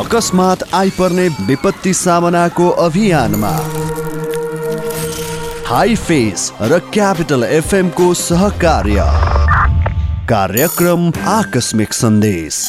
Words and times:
अकस्मात 0.00 0.62
आइपर्ने 0.74 1.26
विपत्ति 1.46 1.92
सामनाको 1.94 2.68
अभियानमा। 2.82 3.50
हाई 5.66 5.96
फेस 5.96 6.52
र 6.62 6.78
क्यापिटल 6.92 7.44
एफएमको 7.44 8.12
सहकार्य। 8.14 9.04
कार्यक्रम 10.28 11.12
आकस्मिक 11.28 11.92
सन्देश। 11.92 12.62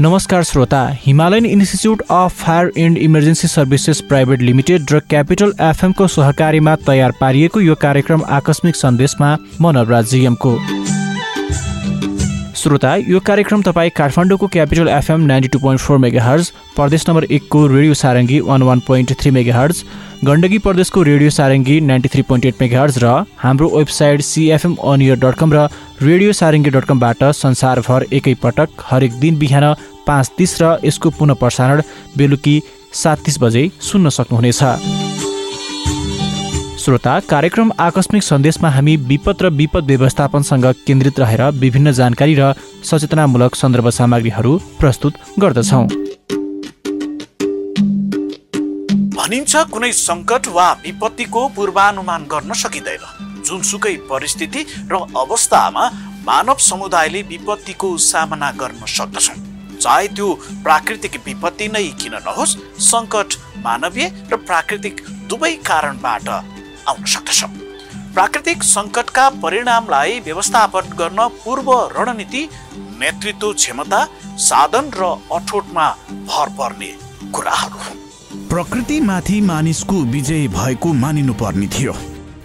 नमस्कार 0.00 0.42
श्रोता 0.42 0.86
Himalayan 1.00 1.46
institute 1.46 2.02
of 2.10 2.42
fire 2.42 2.72
and 2.78 2.98
emergency 2.98 3.48
services 3.48 4.00
private 4.00 4.40
limited 4.42 4.90
र 4.92 5.00
क्यापिटल 5.10 5.54
एफएमको 5.62 6.08
सहकारीमा 6.08 6.76
तयार 6.86 7.12
पारिएको 7.20 7.60
यो 7.60 7.74
कार्यक्रम 7.82 8.24
आकस्मिक 8.30 8.76
सन्देशमा 8.76 9.36
म 9.60 9.70
नवराज 9.78 10.10
जिएमको 10.10 10.58
श्रोता 12.64 12.94
यो 12.96 13.18
कार्यक्रम 13.20 13.62
तपाईँ 13.62 13.90
काठमाडौँको 13.96 14.46
capital 14.48 14.88
FM 14.88 15.20
ninety 15.22 15.48
two 15.48 15.58
point 15.60 15.80
four 15.80 15.98
megahertz 16.24 16.50
प्रदेश 16.76 17.04
नम्बर 17.08 17.24
एकको 17.36 17.66
radio 17.66 17.94
Sarangi 17.94 18.38
one 18.40 18.62
one 18.62 18.80
point 18.86 19.12
three 19.20 19.30
megahertz 19.54 19.82
Gandaki 20.24 20.58
प्रदेशको 20.64 21.02
radio 21.10 21.30
Sarangi 21.38 21.80
ninety 21.90 22.08
three 22.14 22.22
point 22.30 22.46
eight 22.46 22.62
megahertz 22.80 22.98
र 23.04 23.12
हाम्रो 23.38 23.68
website 23.76 24.20
CFM 24.30 24.76
onair 24.92 25.20
dot 25.26 25.38
com 25.42 25.52
र 25.54 25.68
रेडियो 26.02 26.32
सारङ्गी 26.40 26.70
डट 26.78 26.84
कमबाट 26.88 27.24
संसारभर 27.42 28.06
एकैपटक 28.20 28.88
हरेक 28.90 29.20
दिन 29.20 29.38
बिहान 29.38 29.72
पाँच 30.06 30.32
तिस 30.38 30.60
र 30.62 30.76
यसको 30.84 31.10
पुनः 31.20 31.40
प्रसारण 31.44 31.82
बेलुकी 32.16 32.60
सात 33.04 33.24
तिस 33.24 33.40
बजे 33.42 33.70
सुन्न 33.82 34.16
सक्नुहुनेछ। 34.16 34.93
श्रोता 36.84 37.12
कार्यक्रम 37.20 37.70
आकस्मिक 37.80 38.22
सन्देशमा 38.22 38.70
हामी 38.70 38.96
विपद 39.10 39.42
र 39.42 39.48
विपद 39.50 39.84
व्यवस्थापनसँग 39.86 40.66
केन्द्रित 40.86 41.18
रहेर 41.20 41.42
विभिन्न 41.54 41.92
जानकारी 41.92 42.34
र 42.34 42.52
सचेतनामूलक 42.84 43.54
सन्दर्भ 43.54 43.88
सामग्रीहरू 43.90 44.52
प्रस्तुत 44.80 45.14
गर्दछौँ। 45.40 45.86
भनिन्छ 49.16 49.64
कुनै 49.72 49.92
सङ्कट 49.94 50.48
वा 50.56 50.66
विपत्तिको 50.84 51.46
पूर्वानुमान 51.56 52.26
गर्न 52.28 52.52
सकिँदैन। 52.62 53.04
जुनसुकै 53.42 53.96
परिस्थिति 54.10 54.66
र 54.92 55.00
अवस्थामा 55.16 55.90
मानव 56.26 56.58
समुदायले 56.68 57.22
विपत्तिको 57.32 57.96
सामना 58.08 58.50
गर्न 58.60 58.84
सक्दछौँ 58.96 59.38
चाहे 59.78 60.08
त्यो 60.10 60.28
प्राकृतिक 60.64 61.16
विपत्ति 61.26 61.68
नै 61.68 61.86
किन 62.02 62.20
नहोस् 62.26 62.58
सङ्कट 62.88 63.38
मानवीय 63.64 64.12
र 64.32 64.36
प्राकृतिक 64.42 65.00
दुवै 65.30 65.54
कारणबाट 65.64 66.28
आउन 66.88 67.04
सक्दछ। 67.04 67.44
प्राकृतिक 68.14 68.62
सङ्कटका 68.62 69.28
परिणामलाई 69.42 70.20
व्यवस्थापन 70.20 70.94
गर्न 70.98 71.28
पूर्व 71.44 71.70
रणनीति 71.96 72.42
नेतृत्व 73.00 73.52
क्षमता 73.52 74.04
साधन 74.40 74.90
र 74.94 75.02
अठोटमा 75.34 75.86
भर 76.30 76.48
पर्ने 76.58 76.90
कुराहरू 77.34 77.78
प्रकृतिमाथि 78.48 79.40
मानिसको 79.40 80.02
विजय 80.12 80.46
भएको 80.48 80.92
मानिनु 80.94 81.34
पर्ने 81.34 81.66
थियो। 81.68 81.92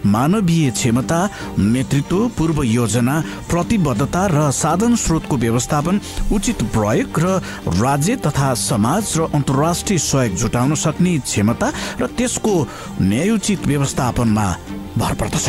मानवीय 0.06 0.70
क्षमता 0.70 1.18
नेतृत्व 1.58 2.28
पूर्व 2.38 2.62
योजना 2.62 3.20
प्रतिबद्धता 3.50 4.26
र 4.26 4.50
साधन 4.52 4.96
स्रोतको 4.96 5.36
व्यवस्थापन 5.36 6.00
उचित 6.32 6.62
प्रयोग 6.74 7.18
र 7.20 7.40
राज्य 7.78 8.16
तथा 8.16 8.52
समाज 8.56 9.14
र 9.16 9.28
अन्तर्राष्ट्रिय 9.34 9.98
सहयोग 10.00 10.36
जुटाउन 10.36 10.74
सक्ने 10.74 11.18
क्षमता 11.20 11.72
र 12.00 12.06
त्यसको 12.18 12.54
न्यायोचित 13.00 13.66
व्यवस्थापनमा 13.66 14.46
भर 14.98 15.14
पर्दछ। 15.14 15.48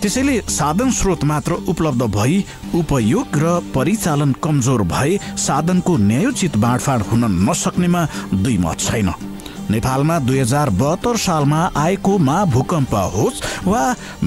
त्यसैले 0.00 0.40
साधन 0.48 0.90
स्रोत 0.90 1.24
मात्र 1.24 1.52
उपलब्ध 1.68 2.02
भई 2.10 2.44
उपयोग 2.74 3.36
र 3.36 3.60
परिचालन 3.74 4.32
कमजोर 4.42 4.82
भए 4.82 5.18
साधनको 5.38 5.96
न्यायोचित 5.96 6.56
बाँडफाँड 6.56 7.02
हुन 7.02 7.24
नसक्नेमा 7.48 8.06
दुई 8.34 8.56
मत 8.58 8.80
छैन। 8.80 9.10
नेपालमा 9.70 10.18
दुई 10.18 10.38
हजार 10.38 10.70
बहत्तर 10.80 11.16
सालमा 11.16 11.60
आएको 11.76 12.18
मा 12.18 12.44
भूकम्प 12.52 12.94
होस् 13.14 13.42
वा 13.66 13.82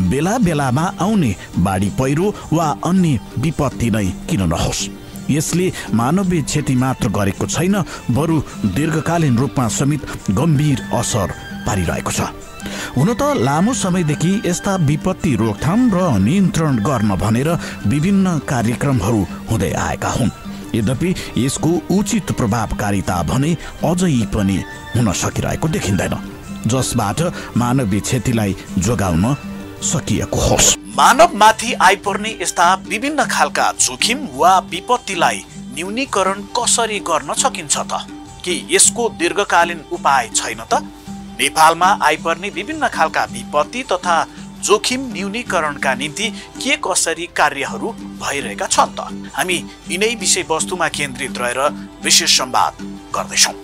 बेला 0.09 0.38
बेलामा 0.40 0.86
आउने 1.02 1.36
बाढी 1.59 1.90
पहिरो 2.00 2.34
वा 2.54 2.68
अन्य 2.86 3.20
विपत्ति 3.38 3.90
नै 3.92 4.06
किन 4.30 4.42
नहोस्? 4.50 4.82
यसले 5.30 5.72
मानवीय 5.94 6.42
क्षति 6.44 6.76
मात्र 6.76 7.09
गरेको 7.09 7.46
छैन 7.48 7.76
बरु 8.12 8.42
दीर्घकालीन 8.76 9.38
रूपमा 9.38 9.68
समेत 9.70 10.02
गम्भीर 10.32 10.80
असर 10.94 11.34
पारिरहेको 11.68 12.12
छ। 12.12 12.22
हुन 12.98 13.14
त 13.14 13.22
लामो 13.40 13.74
समयदेखि 13.74 14.32
यस्ता 14.46 14.76
विपत्ति 14.88 15.36
रोकथाम 15.36 15.80
र 15.94 16.00
नियन्त्रण 16.20 16.78
गर्न 16.84 17.16
भनेर 17.24 17.50
विभिन्न 17.88 18.40
कार्यक्रमहरू 18.50 19.22
हुँदै 19.50 19.72
आएका 19.88 20.09
हुन्। 20.09 20.32
यद्यपि 20.75 21.16
यसको 21.38 21.69
उचित 21.91 22.31
प्रभावकारिता 22.31 23.22
भने 23.23 23.51
अझै 23.85 24.25
पनि 24.34 24.57
हुन 24.95 25.11
सकिरहेको 25.13 25.67
देखिँदैन। 25.67 26.16
जसबाट 26.67 27.22
मानवीय 27.57 28.00
क्षतिलाई 28.00 28.56
जोगाउन 28.78 29.35
सकिएको 29.84 30.39
होस्। 30.39 30.78
मानवमाथि 30.97 31.73
आइपर्ने 31.73 32.29
यस्ता 32.41 32.73
विभिन्न 32.88 33.25
खालका 33.25 33.72
जोखिम 33.79 34.28
वा 34.34 34.57
विपत्तिलाई 34.59 35.44
न्यूनीकरण 35.75 36.41
कसरी 36.57 37.00
गर्न 37.00 37.34
सकिन्छ 37.34 37.78
त? 37.78 38.05
कि 38.45 38.67
यसको 38.72 39.09
दीर्घकालीन 39.09 39.81
उपाय 39.91 40.29
छैन 40.35 40.61
त? 40.73 40.84
नेपालमा 41.40 41.88
आइपर्ने 42.01 42.50
विभिन्न 42.50 42.88
खालका 42.88 43.23
विपत्ति 43.25 43.84
तथा 43.84 44.16
जोखिम 44.63 45.01
न्यूनीकरणका 45.13 45.94
निम्ति 45.96 46.29
के 46.62 46.75
कसरी 46.85 47.25
कार्यहरू 47.35 47.88
भइरहेका 48.24 48.68
छन् 48.68 48.96
त? 48.97 49.00
हामी 49.35 49.57
यिनै 49.91 50.13
विषयवस्तुमा 50.24 50.88
केन्द्रित 50.97 51.38
रहेर 51.38 51.59
विशेष 52.03 52.38
संवाद 52.40 52.73
गर्दैछौँ। 53.16 53.56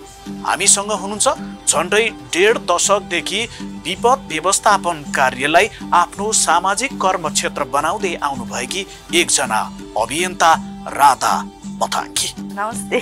हामीसँग 0.46 0.90
हुनुहुन्छ 1.02 1.28
झन्डै 1.68 2.04
डेढ 2.34 2.58
दशकदेखि 2.70 3.40
विपद 3.84 4.18
व्यवस्थापन 4.28 4.96
कार्यलाई 5.16 5.66
आफ्नो 5.92 6.26
सामाजिक 6.36 6.92
कर्म 7.02 7.28
क्षेत्र 7.30 7.64
बनाउँदै 7.74 8.14
आउनुभएकी 8.20 8.86
एकजना 9.20 9.60
अभियन्ता 10.02 10.52
राधा 11.00 11.34
मथाङ्की 11.80 12.28
नमस्ते 12.52 13.00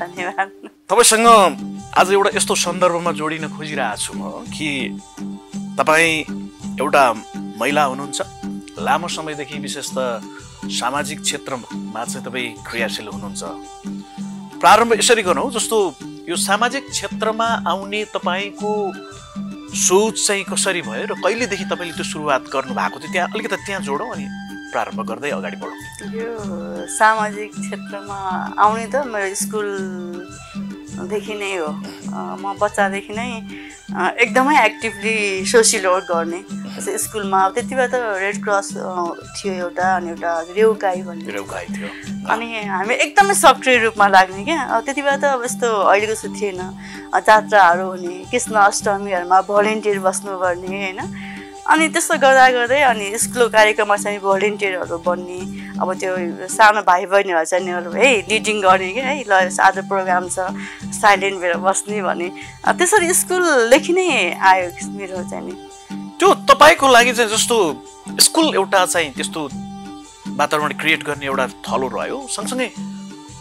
धन्यवाद। 0.00 0.48
तपाईँसँग 0.90 1.28
आज 1.98 2.12
एउटा 2.12 2.30
यस्तो 2.36 2.54
सन्दर्भमा 2.62 3.12
जोडिन 3.18 3.48
खोजिरहेको 3.50 4.02
छु 4.02 4.12
म 4.14 4.46
कि 4.54 4.70
तपाईँ 5.78 6.43
एउटा 6.80 7.04
महिला 7.60 7.84
हुनुहुन्छ। 7.84 8.18
लामो 8.78 9.08
समयदेखि 9.08 9.58
विशेष 9.58 9.88
त 9.96 9.98
सामाजिक 10.64 11.20
क्षेत्रमा 11.22 12.04
चाहिँ 12.04 12.24
तपाईँ 12.26 12.54
क्रियाशील 12.66 13.08
हुनुहुन्छ। 13.14 13.42
प्रारम्भ 14.58 14.92
यसरी 14.98 15.22
गरौँ 15.22 15.50
जस्तो 15.54 15.76
यो 16.28 16.36
सामाजिक 16.36 16.84
क्षेत्रमा 16.90 17.48
आउने 17.70 18.00
तपाईँको 18.14 18.70
सोच 19.76 20.14
चाहिँ 20.26 20.44
कसरी 20.50 20.82
भयो 20.82 21.04
र 21.10 21.14
कहिलेदेखि 21.20 21.64
तपाईँले 21.70 21.94
त्यो 21.94 22.06
सुरुवात 22.10 22.42
गर्नु 22.50 22.72
भएको 22.74 22.98
थियो? 22.98 23.12
त्यहाँ 23.12 23.28
अलिकति 23.34 23.56
त्यहाँ 23.66 23.82
जोडौँ 23.86 24.10
अनि 24.14 24.26
प्रारम्भ 24.72 25.00
गर्दै 25.06 25.30
अगाडि 25.30 25.56
बढौँ। 25.62 25.78
यो 26.10 26.30
सामाजिक 26.90 27.50
क्षेत्रमा 27.54 28.18
आउने 28.58 28.86
त 28.90 28.94
मेरो 29.06 29.34
स्कुलदेखि 29.36 31.34
नै 31.38 31.54
हो। 31.60 31.70
म 32.40 32.44
बच्चादेखि 32.58 33.12
नै 33.14 33.30
एकदमै 33.94 34.54
एक्टिभली 34.64 35.44
सोसियल 35.46 35.86
वर्क 35.86 36.06
गर्ने। 36.10 36.40
स्कुलमा 36.74 37.40
त्यति 37.54 37.74
बेला 37.74 37.86
त 37.86 37.94
रेड 38.20 38.36
क्रस 38.44 38.68
थियो 39.36 39.52
एउटा 39.54 39.86
अनि 39.96 40.08
एउटा 40.10 40.30
रेउगाई 40.56 41.02
भन्ने 41.02 41.32
रेउगाई 41.32 41.66
थियो। 41.70 41.88
अनि 42.32 42.46
हामी 42.66 42.94
एकदमै 42.94 43.34
सक्रिय 43.34 43.78
रूपमा 43.84 44.06
लाग्ने 44.08 44.44
क्या। 44.44 44.80
त्यति 44.82 45.02
बेला 45.02 45.16
त 45.16 45.24
अब 45.38 45.44
यस्तो 45.44 45.68
अहिलेको 45.70 46.14
जस्तो 46.14 46.28
थिएन। 46.34 46.60
जात्राहरू 47.14 47.86
हुने 47.86 48.14
कृष्ण 48.30 48.54
अष्टमीहरूमा 48.58 49.40
भलिन्टियर 49.48 49.98
बस्नुपर्ने 50.02 50.66
होइन? 50.66 51.00
अनि 51.64 51.88
त्यस्तो 51.88 52.14
गर्दा 52.20 52.48
गर्दै 52.52 52.80
अनि 52.92 53.06
स्कुलको 53.18 53.48
कार्यक्रममा 53.48 53.96
चाहिँ 53.96 54.18
भलिन्टियरहरू 54.20 54.98
बन्ने 55.00 55.40
अब 55.80 55.88
त्यो 55.96 56.12
सानो 56.52 56.82
भाइ 56.84 57.06
बहिनीहरू 57.08 57.44
चाहिँ 57.48 57.94
है 57.96 58.10
लिडिङ 58.28 58.60
गर्ने 58.60 58.90
क्या 58.92 59.06
है 59.08 59.24
ल 59.24 59.32
आज 59.64 59.78
प्रोग्राम 59.88 60.28
छ 60.28 60.52
साइलेन्ट 60.92 61.40
भएर 61.40 61.56
बस्ने 61.64 62.02
भने 62.02 62.28
त्यसरी 62.68 63.14
स्कुलदेखि 63.14 63.92
नै 63.96 64.08
आयो 64.36 64.68
मेरो 64.98 65.22
चाहिँ 65.30 65.44
नि। 65.46 65.54
त्यो 66.18 66.28
तपाईँको 66.48 66.86
लागि 66.88 67.12
चाहिँ 67.12 67.30
जस्तो 67.30 67.56
स्कुल 68.20 68.54
एउटा 68.54 68.84
चाहिँ 68.86 69.12
त्यस्तो 69.12 69.48
वातावरण 70.38 70.72
क्रिएट 70.80 71.02
गर्ने 71.04 71.26
एउटा 71.26 71.46
थलो 71.66 71.88
रह्यो। 71.88 72.18
सँगसँगै 72.30 72.68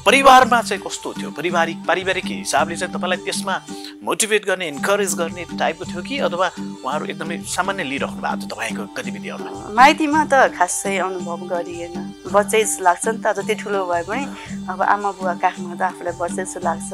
परिवारमा 0.05 0.61
चाहिँ 0.61 0.83
कस्तो 0.83 1.13
थियो? 1.13 1.29
पारिवारिक 1.31 1.77
पारिवारिक 1.87 2.25
हिसाबले 2.25 2.75
चाहिँ 2.75 2.93
तपाईँलाई 2.93 3.23
त्यसमा 3.23 3.55
मोटिभेट 4.03 4.45
गर्ने 4.45 4.67
इन्करेज 4.67 5.13
गर्ने 5.15 5.43
टाइपको 5.55 5.85
थियो 5.85 6.01
कि 6.03 6.17
अथवा 6.27 6.47
उहाँहरू 6.83 7.05
एकदमै 7.07 7.37
सामान्य 7.47 7.83
लिइराख्नु 7.87 8.19
भएको 8.19 8.35
थियो 8.35 8.49
तपाईँको 8.51 8.83
गतिविधिहरूमा 8.99 9.71
माइतीमा 9.71 10.21
त 10.27 10.51
खासै 10.57 10.97
अनुभव 10.97 11.47
गरिएन। 11.47 11.95
बच्चै 12.27 12.63
जस्तो 12.63 12.83
लाग्छ 12.83 13.07
नि 13.07 13.19
त। 13.23 13.31
जति 13.39 13.55
ठुलो 13.63 13.85
भए 13.87 14.03
पनि 14.03 14.23
अब 14.67 14.81
आमा 14.81 15.11
बुवा 15.23 15.33
काखमा 15.39 15.75
त 15.79 15.81
आफूलाई 15.87 16.13
बच्चै 16.19 16.43
जस्तो 16.43 16.59
लाग्छ। 16.67 16.91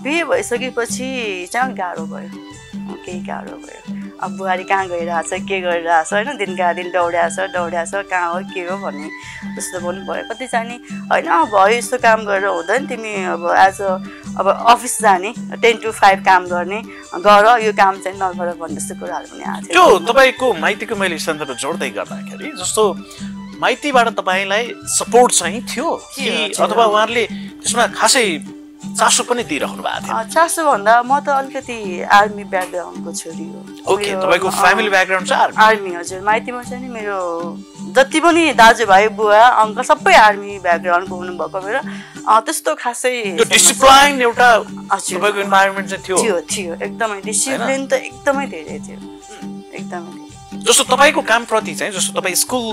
बिहे 0.00 0.24
भइसकेपछि 0.24 1.08
चाहिँ 1.52 1.74
गाह्रो 1.76 2.04
भयो। 2.06 2.30
केही 3.04 3.20
गाह्रो 3.28 3.56
भयो। 3.60 4.05
अब 4.22 4.36
बुहारी 4.36 4.64
कहाँ 4.64 4.86
गइरहेछ 4.88 5.32
के 5.48 5.60
गरिरहेछ 5.60 6.12
होइन? 6.12 6.36
दिनका 6.36 6.72
दिन 6.72 6.90
दौड्याछ 6.92 7.38
दौड्याछ 7.54 7.90
कहाँ 8.10 8.32
हो 8.32 8.38
के 8.54 8.60
हो 8.68 8.76
भन्ने 8.84 9.08
जस्तो 9.56 9.80
पनि 9.86 10.00
भयो 10.08 10.22
कतिजना 10.30 10.76
होइन 11.12 11.28
भयो 11.52 11.66
यस्तो 11.76 11.98
काम 12.06 12.24
गरेर 12.24 12.46
हुँदैन 12.46 12.86
तिमी 12.86 13.12
अब 13.34 13.44
एज 13.66 13.80
अ 13.80 13.92
अब 14.40 14.46
अफिस 14.72 15.00
जाने 15.02 15.32
टेन 15.62 15.76
टु 15.84 15.90
फाइभ 16.00 16.24
काम 16.24 16.46
गर्ने 16.48 16.80
गर 17.26 17.46
यो 17.64 17.72
काम 17.76 18.00
चाहिँ 18.00 18.18
नगर 18.22 18.52
भन्ने 18.60 18.76
जस्तो 18.80 18.94
कुराहरू 19.00 19.26
पनि 19.32 19.44
आएको 19.52 19.72
त्यो 19.72 19.84
तपाईँको 20.08 20.52
माइतीको 20.64 20.94
मैले 20.96 21.18
सन्दर्भ 21.28 21.56
जोड्दै 21.62 21.90
गर्दाखेरि 22.00 22.52
जस्तो 22.60 22.84
माइतीबाट 23.60 24.08
तपाईँलाई 24.16 24.64
सपोर्ट 24.96 25.32
चाहिँ 25.32 25.60
थियो 25.70 25.88
कि। 26.14 26.28
अथवा 26.60 26.84
उहाँहरूले 26.84 27.24
त्यसमा 27.26 27.86
खासै 27.96 28.24
चासो 28.96 29.22
पनि 29.28 29.42
दिइराख्नु 29.44 29.82
भएको 29.82 30.06
थियो। 30.06 30.22
चासो 30.32 30.60
भन्दा 30.64 30.92
म 31.04 31.20
त 31.20 31.28
अलिकति 31.28 31.76
आर्मी 32.18 32.44
ब्याकग्राउन्डको 32.48 33.10
छोरी 33.12 33.46
हो। 33.52 33.60
ओके 33.92 34.10
मेरो, 34.10 34.20
तपाईँको 34.24 34.48
फ्यामिली 34.50 34.90
ब्याकग्राउन्ड 34.90 35.28
चाहिँ 35.28 35.42
आर्मी? 35.42 35.56
आर्मी 35.64 35.90
हजुर 36.00 36.20
माइतीमा 36.24 36.62
चाहिँ 36.62 36.82
नि 36.82 36.88
मेरो 36.96 37.18
जति 37.96 38.20
पनि 38.20 38.42
दाजुभाइ 38.56 39.08
बुवा 39.20 39.44
अङ्कल 39.62 39.82
सबै 39.90 40.14
आर्मी 40.16 40.58
ब्याकग्राउन्डको 40.64 41.14
हुनुभएको 41.16 41.58
अँ, 42.26 42.40
त्यस्तो 42.42 42.74
खासै 42.74 43.14
डिसिप्लाइन 43.46 44.22
एउटा। 44.22 44.48
तपाईँको 44.90 45.40
इन्भाइरोमेन्ट 45.40 45.88
चाहिँ 45.90 46.04
थियो। 46.04 46.16
थियो 46.16 46.40
थियो 46.50 46.72
एकदमै 46.74 47.20
डिसिप्लिन 47.22 47.86
त 47.86 47.92
एकदमै 47.92 48.46
धेरै 48.50 48.78
थियो। 48.86 48.98
एकदमै। 49.76 50.24
जस्तो 50.66 50.84
तपाईँको 50.90 51.20
कामप्रति 51.22 51.74
चाहिँ 51.74 51.92
जस्तो 51.92 52.20
तपाईँ 52.20 52.34
स्कुल 52.34 52.66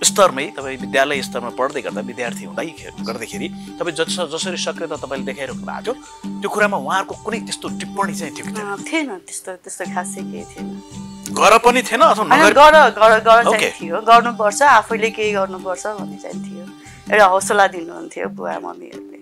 स्तरमै 0.00 0.46
तपाईँ 0.56 0.78
विद्यालय 0.80 1.22
स्तरमा 1.22 1.50
पढ्दै 1.60 1.80
गर्दा 1.84 2.00
विद्यार्थी 2.00 2.44
हुँदै 2.48 2.66
गर्दाखेरि 3.04 3.48
तपाईँ 3.78 3.96
जस 4.00 4.16
जसरी 4.32 4.56
सक्रियता 4.56 4.96
तपाईँले 4.96 5.26
देखाइराख्नु 5.28 5.64
भएको 5.68 5.92
थियो 5.92 6.40
त्यो 6.40 6.48
कुरामा 6.48 6.76
उहाँहरूको 6.76 7.14
कुनै 7.24 7.40
त्यस्तो 7.44 7.68
टिप्पणी 7.80 8.14
चाहिँ 8.16 8.32
थियो 8.36 8.44
कि 8.48 8.52
थिएन? 8.88 9.08
त्यस्तो 9.28 9.50
त्यस्तो 9.60 9.84
खासै 9.94 10.22
केही 10.24 10.44
थिएन। 10.50 10.66
गर 11.36 11.54
पनि 11.60 11.80
थिएन 11.84 12.00
अथवा 12.00 12.24
थियो। 13.76 13.96
गर्नुपर्छ 14.00 14.60
आफैले 14.62 15.10
केही 15.10 15.32
गर्नुपर्छ 15.36 15.84
भन्ने 15.86 16.16
चाहिँ 16.16 16.38
थियो। 16.48 16.64
एउटा 17.12 17.26
हौसला 17.26 17.66
दिनुहुन्थ्यो 17.76 18.28
बुवा 18.32 18.58
मम्मीहरूले। 18.64 19.18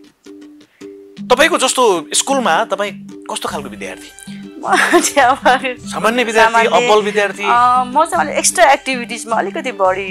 तपाईँको 1.27 1.59
जस्तो 1.59 1.83
स्कुलमा 2.15 2.55
तपाईँ 2.71 2.93
कस्तो 3.27 3.47
खालको 3.49 3.69
विद्यार्थी? 3.69 4.38
सामान्य 5.91 6.25
विद्यार्थी 6.25 6.67
अब्बल 6.67 7.03
विद्यार्थी। 7.05 7.45
म 7.45 8.05
चाहिँ 8.05 8.21
अलिक 8.21 8.37
एक्स्ट्रा 8.39 8.65
एक्टिभिटिजमा 8.73 9.37
अलिकति 9.37 9.73
बढी 9.73 10.09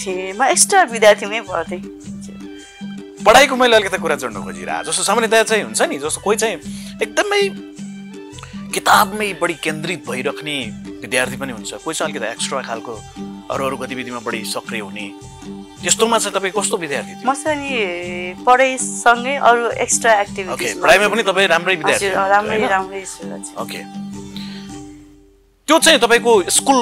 थिएँ। 0.00 0.32
म 0.32 0.42
एक्स्ट्रा 0.44 0.82
विद्यार्थीमै 0.92 1.40
पढ्थेँ। 1.48 1.80
पढाइको 3.24 3.56
मैले 3.56 3.76
अलिकति 3.76 3.98
कुरा 3.98 4.16
जोड्न 4.16 4.42
खोजिरहेको 4.44 4.84
जस्तो 4.90 5.02
सामान्यतया 5.04 5.42
चाहिँ 5.42 5.62
हुन्छ 5.64 5.82
नि 5.82 5.98
जस्तो 5.98 6.20
कोही 6.20 6.36
चाहिँ 6.36 6.56
एकदमै 7.02 7.42
किताबमै 8.74 9.32
बढी 9.40 9.54
केन्द्रित 9.64 10.00
भइराख्ने 10.08 10.56
विद्यार्थी 11.02 11.36
पनि 11.36 11.52
हुन्छ। 11.52 11.70
कोही 11.84 11.94
चाहिँ 11.94 12.12
अलिकति 12.12 12.30
एक्स्ट्रा 12.32 12.60
खालको 12.68 12.94
अरू 13.50 13.62
अरू 13.64 13.76
गतिविधिमा 13.76 14.20
बढी 14.26 14.44
सक्रिय 14.44 14.80
हुने 14.80 15.06
त्यस्तोमा 15.82 16.18
चाहिँ 16.18 16.34
तपाईँ 16.34 16.52
कस्तो 16.58 16.76
विद्यार्थी 16.76 17.12
म 17.22 17.32
चाहिँ 17.34 18.42
पढाइसँगै 18.46 19.34
अरू 19.48 19.62
एक्स्ट्रा 19.84 20.12
ओके 20.12 20.22
एक्टिभिटिज 20.22 20.80
पढाइमा 20.82 21.06
पनि 21.08 21.22
तपाईँ 21.30 21.48
राम्रै 21.54 21.74
विद्यार्थी 21.80 22.08
राम्रै? 22.34 22.58
राम्रै। 22.66 23.02
ओके 23.62 23.80
त्यो 25.68 25.78
चाहिँ 25.78 26.00
तपाईँको 26.00 26.32
स्कुल 26.58 26.80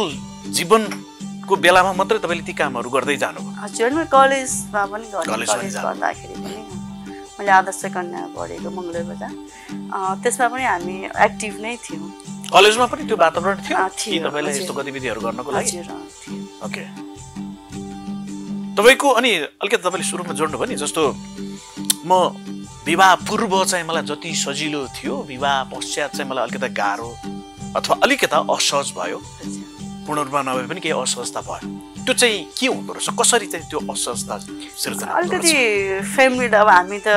जीवनको 0.57 1.55
बेलामा 1.65 1.93
मात्रै 2.01 2.19
तपाईँले 2.25 2.45
ती 2.47 2.55
कामहरू 2.57 2.89
गर्दै 2.91 3.17
जानुभयो? 3.21 3.53
हजुर 3.63 3.91
म 3.93 4.05
कलेजमा 4.09 4.83
पनि 4.93 5.07
कलेज। 5.13 5.77
गर्दाखेरि 5.77 6.35
पनि 6.41 6.61
मैले 7.37 7.53
आदर्श 7.53 7.83
कन्या 7.93 8.23
पढेको 8.33 8.69
मङ्गलर 8.73 9.05
बजार 9.13 9.33
त्यसमा 10.25 10.47
पनि 10.49 10.65
हामी 10.65 10.97
एक्टिभ 11.27 11.55
नै 11.61 11.75
थियौँ। 11.85 12.09
कलेजमा 12.49 12.87
पनि 12.89 13.03
त्यो 13.05 13.17
वातावरण 13.21 13.57
थियो 13.67 13.77
कि 13.77 14.19
तपाईँलाई। 14.25 14.55
यस्तो 14.57 14.73
गतिविधिहरू 14.73 15.21
गर्नको 15.21 15.51
लागि? 15.53 15.85
ओके 16.65 16.83
तपाईँको 18.77 19.09
अनि 19.19 19.33
अलिकति 19.65 19.83
तपाईँले 19.83 20.05
सुरुमा 20.05 20.33
जोड्नुभयो 20.37 20.69
नि 20.69 20.77
जस्तो 20.77 21.03
म 22.05 22.13
विवाह 22.87 23.15
पूर्व 23.25 23.65
चाहिँ 23.65 23.85
मलाई 23.89 24.05
जति 24.05 24.31
सजिलो 24.37 24.87
थियो 24.97 25.15
विवाह 25.33 25.63
पश्चात 25.73 26.11
चाहिँ 26.17 26.29
मलाई 26.31 26.45
अलिकति 26.45 26.69
गाह्रो 26.77 27.11
अथवा 27.77 27.97
अलिकता 28.05 28.39
असहज 28.53 28.93
भयो। 28.99 29.19
पूर्ण 30.07 30.19
रूपमा 30.23 30.43
नभए 30.43 30.67
पनि 30.69 30.81
केही 30.81 30.95
असहजता 30.95 31.41
भयो 31.41 32.05
त्यो 32.05 32.15
चाहिँ 32.15 32.39
के 32.53 32.67
हुँदो 32.67 32.93
रहेछ 32.93 33.09
कसरी 33.19 33.47
चाहिँ 33.49 33.67
त्यो 33.67 33.81
असहजता 33.91 34.35
सिर्जना 34.79 35.13
अलिकति? 35.19 35.55
फ्यामिली 36.15 36.47
अब 36.55 36.69
हामी 36.69 36.99
त 37.01 37.09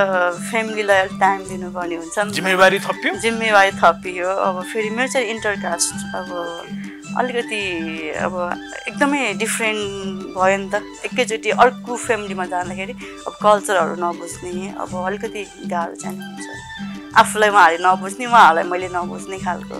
फ्यामिलीलाई 0.50 1.00
अलिक 1.00 1.20
टाइम 1.20 1.40
दिनुपर्ने 1.50 1.96
हुन्छ। 2.02 2.18
जिम्मेवारी 2.40 2.80
थपियो 2.88 3.14
जिम्मेवारी 3.20 3.72
थपियो 3.84 4.30
अब 4.48 4.64
फेरि 4.74 4.90
मेरो 4.90 5.12
चाहिँ 5.14 5.28
इन्टरकास्ट 5.36 5.94
अब 6.18 6.28
अलिकति 7.18 7.62
अब 8.22 8.34
एकदमै 8.88 9.22
डिफ्रेन्ट 9.42 10.38
भयो 10.38 10.58
नि 10.58 10.68
त। 10.70 10.84
एकैचोटि 11.10 11.50
अर्को 11.64 11.96
फ्यामिलीमा 12.06 12.46
जाँदाखेरि 12.54 12.94
अब 13.28 13.34
कल्चरहरू 13.42 13.96
नबुझ्ने 13.98 14.54
अब 14.78 14.92
अलिकति 15.08 15.42
गाह्रो 15.74 15.96
चाहिँ 15.96 16.18
हुन्छ। 16.18 16.48
आफूलाई 17.18 17.50
उहाँहरूले 17.50 17.84
नबुझ्ने 17.86 18.26
उहाँहरूलाई 18.26 18.66
मैले 18.70 18.88
नबुझ्ने 18.94 19.38
खालको 19.46 19.78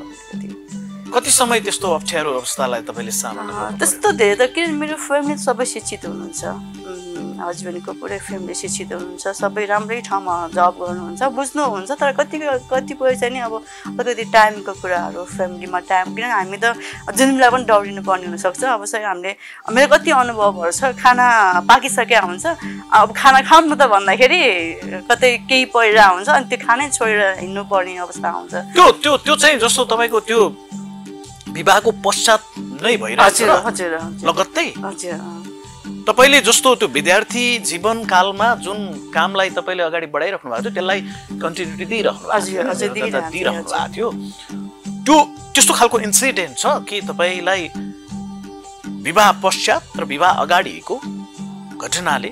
कति 1.10 1.32
समय 1.32 1.60
त्यस्तो 1.66 1.88
अप्ठ्यारो 1.90 2.30
अवस्थालाई 2.38 2.82
तपाईँले 2.86 3.12
सामना 3.12 3.78
त्यस्तो 3.82 4.08
धेरै 4.14 4.36
त 4.38 4.54
किनभने 4.54 4.78
मेरो 4.78 4.98
फ्यामिली 4.98 5.42
सबै 5.42 5.66
शिक्षित 5.66 6.06
हुनुहुन्छ। 6.06 7.09
हस्बेन्डको 7.40 7.92
पुरै 8.00 8.20
फ्यामिली 8.28 8.54
शिक्षित 8.62 8.92
हुनुहुन्छ 8.94 9.28
सबै 9.42 9.66
राम्रै 9.72 10.00
ठाउँमा 10.08 10.34
जब 10.56 10.74
गर्नुहुन्छ 10.80 11.22
बुझ्नुहुन्छ 11.38 11.92
तर 12.02 12.12
कति 12.20 12.38
कतिपय 12.72 13.16
चाहिँ 13.16 13.34
नि 13.34 13.40
अब 13.48 13.54
अलिकति 14.00 14.26
टाइमको 14.36 14.74
कुराहरू 14.82 15.24
फ्यामिलीमा 15.36 15.80
टाइम 15.90 16.06
किनभने 16.16 16.34
हामी 16.36 16.58
त 16.64 16.66
जुनलाई 17.18 17.50
पनि 17.50 17.64
दौडिनु 17.72 18.02
पर्ने 18.04 18.26
हुनसक्छ। 18.30 18.64
अब 18.64 18.86
चाहिँ 18.86 19.06
हामीले 19.06 19.32
मेरो 19.72 19.88
कति 19.94 20.10
अनुभवहरू 20.12 20.72
छ 20.72 20.82
खाना 21.00 21.26
पाकिसकेको 21.70 22.28
हुन्छ। 22.28 22.46
अब 22.94 23.08
खाना 23.16 23.40
खाऊँ 23.48 23.76
त 23.76 23.84
भन्दाखेरि 23.90 24.42
कतै 25.10 25.30
केही 25.50 25.66
परिरहेको 25.74 26.16
हुन्छ 26.16 26.30
अनि 26.30 26.46
त्यो 26.50 26.60
खानै 26.66 26.90
छोडेर 26.92 27.22
हिँड्नु 27.44 27.64
पर्ने 27.72 27.98
अवस्था 28.06 28.30
हुन्छ। 28.30 28.54
त्यो 28.76 28.86
त्यो 29.04 29.18
त्यो 29.26 29.36
चाहिँ 29.36 29.58
जस्तो 29.64 29.84
तपाईँको 29.92 30.20
त्यो 30.30 30.42
विवाहको 31.50 31.92
पश्चात 32.06 32.42
नै 32.84 32.96
भइरहेको 33.02 33.58
हजुर 33.66 33.94
छ 34.22 34.26
लगत्तै? 34.28 34.68
हजुर। 34.86 35.49
तपाईँले 36.10 36.40
जस्तो 36.42 36.70
त्यो 36.76 36.88
विद्यार्थी 36.90 37.46
जीवनकालमा 37.70 38.48
जुन 38.66 38.80
कामलाई 39.14 39.50
तपाईँले 39.58 39.84
अगाडि 39.84 40.08
बढाइराख्नु 40.10 40.50
भएको 40.50 40.62
थियो 40.66 40.74
त्यसलाई 40.74 41.00
कन्टिन्युटी 41.38 41.86
दिइराख्नु 41.86 42.26
दिइराख्नु 42.98 43.62
भएको 43.62 43.94
थियो। 43.94 44.10
त्यो 45.06 45.18
त्यस्तो 45.54 45.74
खालको 45.80 45.98
इन्सिडेन्ट 46.10 46.58
छ 46.58 46.66
कि 46.90 47.02
तपाईँलाई 47.10 47.62
विवाह 49.06 49.30
पश्चात 49.46 49.82
र 50.02 50.04
विवाह 50.14 50.42
अगाडिको 50.44 50.96
घटनाले 51.78 52.32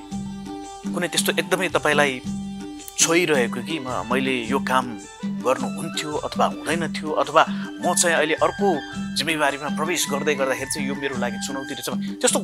कुनै 0.94 1.08
त्यस्तो 1.14 1.32
एकदमै 1.38 1.70
तपाईँलाई 1.78 2.14
छोइरहेको 2.98 3.62
कि 3.68 3.78
मैले 4.10 4.34
यो 4.50 4.60
काम 4.66 4.86
गर्नु 5.46 5.68
हुन्थ्यो 5.78 6.12
अथवा 6.28 6.46
हुँदैन 6.54 6.84
थियो 6.98 7.12
अथवा 7.22 7.44
म 7.82 7.94
चाहिँ 7.94 8.16
अहिले 8.18 8.36
अर्को 8.42 8.68
जिम्मेवारीमा 9.18 9.70
प्रवेश 9.78 10.06
गर्दै 10.12 10.36
गर्दाखेरि 10.36 10.72
चाहिँ 10.74 10.88
यो 10.88 10.96
मेरो 10.98 11.16
लागि 11.22 11.38
चुनौती 11.48 11.74
रहेछ 11.78 11.90
त्यस्तो 12.22 12.40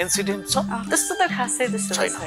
इन्सिडेन्ट 0.00 0.44
छ? 0.48 0.56
त्यस्तो 0.88 1.12
त 1.20 1.22
खासै 1.28 1.66
त्यस्तो 1.68 1.92
छैन। 1.94 2.24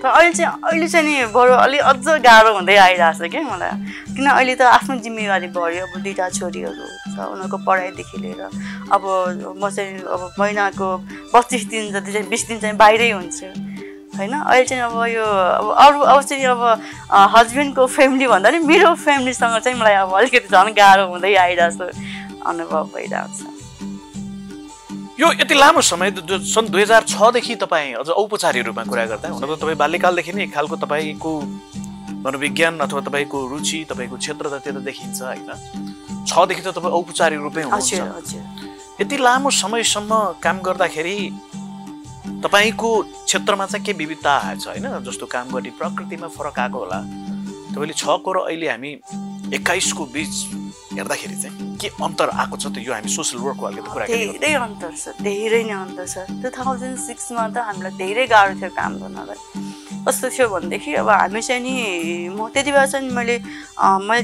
तर 0.00 0.08
अहिले 0.08 0.32
चाहिँ 0.32 0.50
अहिले 0.66 0.88
चाहिँ 0.88 1.06
नि 1.06 1.14
बरु 1.30 1.52
अलि 1.62 1.78
अझ 1.78 2.06
गाह्रो 2.26 2.50
हुँदै 2.58 2.76
आइरहेको 2.76 3.18
छ 3.20 3.30
क्या 3.30 3.42
मलाई? 3.46 3.72
किन 4.16 4.26
अहिले 4.26 4.54
त 4.56 4.62
आफ्नो 4.66 4.96
जिम्मेवारी 5.06 5.48
बढ्यो 5.54 5.86
अब 5.86 5.94
दुइटा 6.02 6.28
छोरीहरू 6.40 6.84
छ 7.14 7.16
उनीहरूको 7.20 7.58
पढाइदेखि 7.68 8.16
लिएर 8.18 8.42
अब 8.90 9.02
म 9.60 9.62
चाहिँ 9.70 10.02
अब 10.10 10.20
महिनाको 10.40 10.88
पच्चिस 11.32 11.64
दिन 11.70 11.92
जति 11.94 12.12
चाहिँ 12.12 12.28
बिस 12.28 12.42
दिन 12.48 12.58
चाहिँ 12.60 12.76
बाहिरै 12.76 13.10
हुन्छु। 13.12 13.69
होइन? 14.20 14.34
अहिले 14.36 14.64
चाहिँ 14.68 14.82
अब 14.84 14.96
यो 15.08 15.24
अब 15.24 15.66
अरू 15.84 16.00
अब 16.00 16.20
चाहिँ 16.22 16.44
अब 16.44 16.62
हस्बेन्डको 17.34 17.86
फ्यामिली 17.96 18.26
भन्दा 18.28 18.50
नि 18.50 18.58
मेरो 18.68 18.94
फ्यामिलीसँग 19.00 19.58
चाहिँ 19.64 19.78
मलाई 19.80 19.94
अब 20.04 20.12
अलिकति 20.20 20.48
झन् 20.48 20.76
गाह्रो 20.76 21.04
हुँदै 21.08 21.34
आइरहेको 21.34 21.88
छ 21.88 21.96
अनुभव 22.46 22.84
भइरहेको 22.94 23.32
छ। 23.36 23.40
यो 25.20 25.26
यति 25.40 25.54
लामो 25.54 25.80
समय 25.84 26.08
सन् 26.48 26.68
दुई 26.72 26.82
हजार 26.82 27.02
छदेखि 27.04 27.54
तपाईँ 27.60 27.92
अझ 28.00 28.08
औपचारिक 28.08 28.64
रूपमा 28.66 28.84
कुरा 28.88 29.04
गर्दा 29.12 29.28
हुन 29.28 29.44
त 29.44 29.60
तपाईँ 29.60 29.76
बाल्यकालदेखि 29.76 30.32
नै 30.32 30.42
एक 30.44 30.52
खालको 30.54 30.76
तपाईँको 30.80 31.32
मनोविज्ञान 32.24 32.78
अथवा 32.80 33.00
तपाईँको 33.04 33.38
रुचि 33.48 33.78
तपाईँको 33.90 34.16
क्षेत्र 34.16 34.44
त 34.48 34.64
त्यो 34.64 34.72
त 34.72 34.80
देखिन्छ 34.80 35.20
होइन? 35.20 35.50
छदेखि 36.24 36.62
त 36.64 36.68
तपाईँ 36.72 36.92
औपचारिक 36.92 37.38
रूपमै 37.40 37.62
हुनुहुन्छ। 37.68 39.00
यति 39.00 39.16
लामो 39.16 39.50
समयसम्म 39.60 40.40
काम 40.40 40.56
गर्दाखेरि 40.60 41.16
तपाईँको 42.44 42.90
क्षेत्रमा 43.26 43.66
चाहिँ 43.66 43.84
के 43.86 43.92
विविधता 43.92 44.32
आएछ 44.48 44.66
होइन? 44.66 44.86
जस्तो 45.04 45.26
काम 45.26 45.46
गर्ने 45.54 45.70
प्रकृतिमा 45.80 46.28
फरक 46.36 46.58
आएको 46.58 46.78
होला। 46.78 46.98
तपाईँले 47.74 47.94
छको 47.94 48.30
र 48.32 48.38
अहिले 48.48 48.68
हामी 48.70 48.90
एक्काइसको 49.54 50.04
बिच 50.14 50.34
हेर्दाखेरि 50.94 51.36
चाहिँ 51.42 51.78
के 51.80 51.88
अन्तर 52.02 52.28
आएको 52.28 52.56
छ 52.56 52.66
त 52.74 52.78
यो 52.82 52.92
हामी 52.92 53.08
सोसियल 53.08 53.40
कुराकानी 53.40 53.80
गर्छौँ। 53.86 54.38
धेरै 54.38 54.52
अन्तर 54.54 54.92
छ 54.96 55.14
धेरै 55.22 55.62
नै 55.64 55.74
अन्तर 55.74 56.06
छ। 56.06 56.26
टु 56.42 56.48
थाउजन्ड 56.50 56.98
सिक्समा 56.98 57.42
त 57.54 57.56
हामीलाई 57.68 57.92
धेरै 57.98 58.26
गाह्रो 58.26 58.54
थियो 58.60 58.70
काम 58.74 58.92
गर्नलाई। 59.00 59.38
कस्तो 60.06 60.26
थियो 60.34 60.48
भनेदेखि 60.48 60.90
अब 61.00 61.08
हामी 61.08 61.40
चाहिँ 61.40 61.62
नि 61.62 61.74
म 62.34 62.48
त्यति 62.50 62.70
बेला 62.72 62.86
चाहिँ 62.90 63.10
मैले 63.10 63.36
मैले 63.78 64.22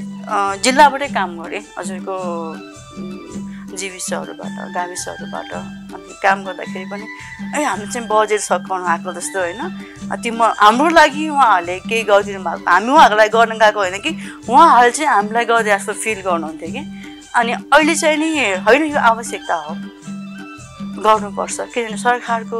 जिल्लाबाटै 0.64 1.08
काम 1.14 1.30
गरेँ 1.42 1.62
हजुरको 1.78 2.14
जीविसहरूबाट 3.76 4.54
गाविसहरूबाट 4.74 5.52
अनि 5.52 6.14
काम 6.22 6.38
गर्दाखेरि 6.44 6.86
पनि 6.90 7.06
ए 7.56 7.64
हामी 7.64 7.86
चाहिँ 7.92 8.08
बजेट 8.10 8.40
सघाउनु 8.40 8.84
आएको 8.84 9.12
जस्तो 9.12 9.38
होइन। 9.38 9.60
म 10.30 10.42
हाम्रो 10.58 10.88
लागि 10.88 11.28
उहाँहरूले 11.28 11.78
केही 11.88 12.02
गरिदिनु 12.02 12.40
भएको 12.40 12.70
हामी 12.70 12.92
उहाँहरूलाई 12.92 13.28
गर्न 13.28 13.52
गएको 13.58 13.80
होइन 13.80 13.98
कि 14.00 14.10
उहाँहरूले 14.48 14.92
चाहिँ 14.92 15.10
हामीलाई 15.12 15.44
गरिदिए 15.44 15.78
जस्तो 15.78 15.92
फिल 15.92 16.20
गर्नुहुन्थ्यो 16.20 16.70
कि। 16.72 16.82
अनि 17.34 17.52
अहिले 17.52 17.94
चाहिँ 17.94 18.18
नि 18.18 18.30
होइन 18.64 18.82
यो 18.92 18.98
आवश्यकता 18.98 19.54
हो। 19.54 19.74
गर्नुपर्छ। 21.04 21.58
किनभने 21.74 21.96
सरकारको 21.96 22.58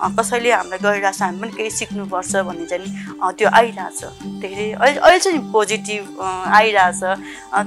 कसैले 0.00 0.50
हामीलाई 0.50 0.78
गरिरहेको 0.80 1.12
छ 1.12 1.22
हामी 1.22 1.38
पनि 1.40 1.52
केही 1.56 1.70
सिक्नुपर्छ 1.70 2.32
भन्ने 2.48 2.66
चाहिँ 2.66 2.88
त्यो 3.36 3.48
आइरहेछ। 3.60 4.00
धेरै 4.40 4.66
अहिले 4.72 4.98
अहिले 5.00 5.18
चाहिँ 5.20 5.40
पोजिटिभ 5.52 6.02
आइरहेछ। 6.20 7.00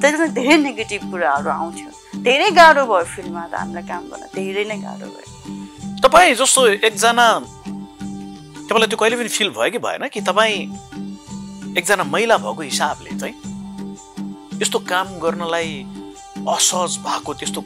चाहिँ 0.02 0.30
धेरै 0.34 0.58
नेगेटिभ 0.66 1.02
कुराहरू 1.12 1.50
आउँथ्यो। 1.50 1.90
धेरै 2.26 2.50
गाह्रो 2.58 2.84
भयो 2.90 3.06
फिल्डमा 3.14 3.44
त 3.48 3.54
हामीलाई 3.62 3.86
काम 3.88 4.04
गर्न 4.10 4.24
धेरै 4.34 4.64
नै 4.66 4.78
गाह्रो 4.82 5.08
भयो। 5.14 5.30
तपाईँ 6.02 6.36
जस्तो 6.42 6.62
एकजना 6.90 7.28
तपाईँलाई 8.66 8.90
त्यो 8.90 8.98
कहिले 8.98 9.16
पनि 9.22 9.30
फिल 9.38 9.50
भयो 9.54 9.70
कि 9.72 9.80
भएन 9.86 10.04
कि 10.10 10.22
तपाईँ 10.26 10.58
एकजना 11.78 12.04
महिला 12.04 12.38
भएको 12.42 12.62
हिसाबले 12.62 13.12
चाहिँ 13.22 13.36
यस्तो 14.62 14.80
काम 14.90 15.08
गर्नलाई 15.22 15.72
असहज 16.50 16.98
भएको 17.06 17.34
त्यस्तो 17.34 17.62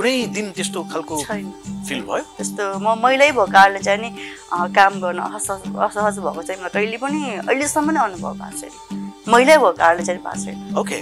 कुनै 0.00 0.32
दिन 0.32 0.46
त्यस्तो 0.56 0.80
खालको 0.88 1.16
फिल 1.84 2.00
भयो? 2.08 2.24
त्यस्तो 2.36 2.64
म 2.80 2.96
महिलै 3.04 3.28
भएको 3.36 3.44
कारणले 3.52 3.80
चाहिँ 3.84 4.00
नि 4.00 4.10
काम 4.72 4.92
गर्न 4.96 5.20
असहज 5.36 5.76
असहज 5.76 6.16
भएको 6.24 6.42
चाहिँ 6.48 6.60
म 6.64 6.72
कहिले 6.72 6.96
पनि 6.96 7.20
अहिलेसम्म 7.44 7.90
नै 7.92 8.00
अनुभव 8.08 8.32
भएको 8.40 8.56
छैन। 8.60 8.72
महिलै 9.28 9.56
भएको 9.60 9.72
कारणले 9.76 10.04
चाहिँ 10.08 10.20
भएको 10.24 10.40
छैन। 10.40 10.56
ओके। 10.80 10.98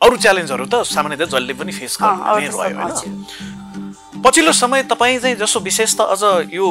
अरू 0.00 0.16
च्यालेन्जहरू 0.22 0.64
त 0.70 0.86
सामान्यतः 0.86 1.26
जसले 1.26 1.54
पनि 1.58 1.72
फेस 1.74 1.98
गर्नु 1.98 3.10
पछिल्लो 4.22 4.52
समय 4.52 4.82
तपाईँ 4.86 5.18
चाहिँ 5.18 5.36
जसो 5.36 5.58
विशेष 5.60 5.90
त 5.98 6.06
अझ 6.14 6.22
यो 6.54 6.66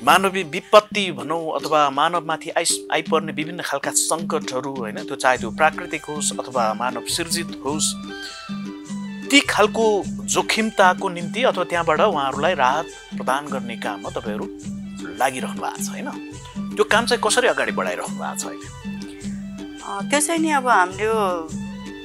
मानवीय 0.00 0.44
विपत्ति 0.48 1.04
भनौँ 1.12 1.42
अथवा 1.60 1.80
मानवमाथि 1.92 2.50
आइ 2.56 2.64
आइपर्ने 2.92 3.32
विभिन्न 3.36 3.60
खालका 3.68 3.90
सङ्कटहरू 4.00 4.72
होइन 4.80 5.04
त्यो 5.04 5.16
चाहे 5.16 5.36
त्यो 5.38 5.50
प्राकृतिक 5.60 6.04
होस् 6.08 6.32
अथवा 6.40 6.64
मानव 6.74 7.04
सिर्जित 7.16 7.60
होस् 7.60 7.88
ती 9.30 9.40
खालको 9.46 9.84
जोखिमताको 10.26 11.08
निम्ति 11.08 11.42
अथवा 11.50 11.64
त्यहाँबाट 11.70 12.00
उहाँहरूलाई 12.00 12.54
राहत 12.54 12.86
प्रदान 13.16 13.46
गर्ने 13.46 13.76
काममा 13.78 14.10
तपाईँहरू 14.10 14.46
लागिरहनु 15.18 15.60
भएको 15.62 15.82
छ 15.82 15.88
होइन? 15.90 16.08
त्यो 16.74 16.84
काम 16.90 17.06
चाहिँ 17.06 17.22
कसरी 17.22 17.48
अगाडि 17.54 17.72
बढाइरहनु 17.78 18.16
भएको 18.18 18.36
छ 18.36 18.46
अहिले? 18.50 18.68
त्यो 20.10 20.20
चाहिँ 20.20 20.40
नि 20.42 20.50
अब 20.58 20.66
हाम्रो 20.68 21.14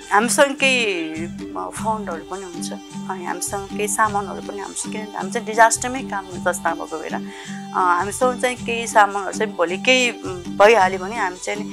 हामीसँग 0.06 0.54
केही 0.62 1.26
फन्डहरू 1.50 2.24
पनि 2.30 2.46
हुन्छ। 2.46 2.70
अनि 3.10 3.26
हामीसँग 3.26 3.74
केही 3.74 3.88
सामानहरू 3.90 4.42
पनि 4.46 4.60
हामीसँग 4.62 4.94
किनभने 4.94 5.18
हामी 5.18 5.32
चाहिँ 5.34 5.46
डिजास्टरमै 5.50 6.02
काम 6.14 6.26
संस्था 6.46 6.74
भएको 6.78 6.98
भएर 7.02 7.16
हामीसँग 7.74 8.42
चाहिँ 8.42 8.58
केही 8.66 8.86
सामानहरू 8.88 9.38
चाहिँ 9.38 9.54
भोलि 9.58 9.78
केही 9.82 10.12
भइहाल्यो 10.62 11.00
भने 11.02 11.18
हामी 11.18 11.40
चाहिँ 11.42 11.64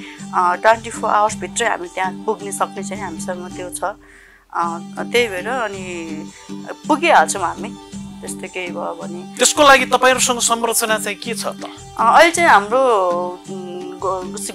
ट्वेन्टी 0.65 0.89
फोर 0.97 1.09
आवर्सभित्रै 1.09 1.67
हामी 1.69 1.87
त्यहाँ 1.93 2.11
पुग्न 2.25 2.51
सक्ने 2.57 2.83
चाहिँ 2.89 3.03
हामीसँग 3.03 3.45
त्यो 3.53 3.69
छ। 3.69 3.93
त्यही 4.53 5.27
भएर 5.27 5.47
अनि 5.47 5.83
पुगिहाल्छौँ 6.87 7.41
हामी। 7.43 7.69
त्यस्तो 8.21 8.47
केही 8.53 8.69
भयो 8.71 8.93
भने। 9.01 9.19
त्यसको 9.37 9.61
लागि 9.63 9.85
तपाईँहरूसँग 9.91 10.39
संरचना 10.39 10.97
चाहिँ 11.03 11.17
के 11.19 11.33
छ 11.35 11.51
त? 11.59 11.67
अहिले 11.99 12.31
चाहिँ 12.31 12.49
हाम्रो 12.49 12.81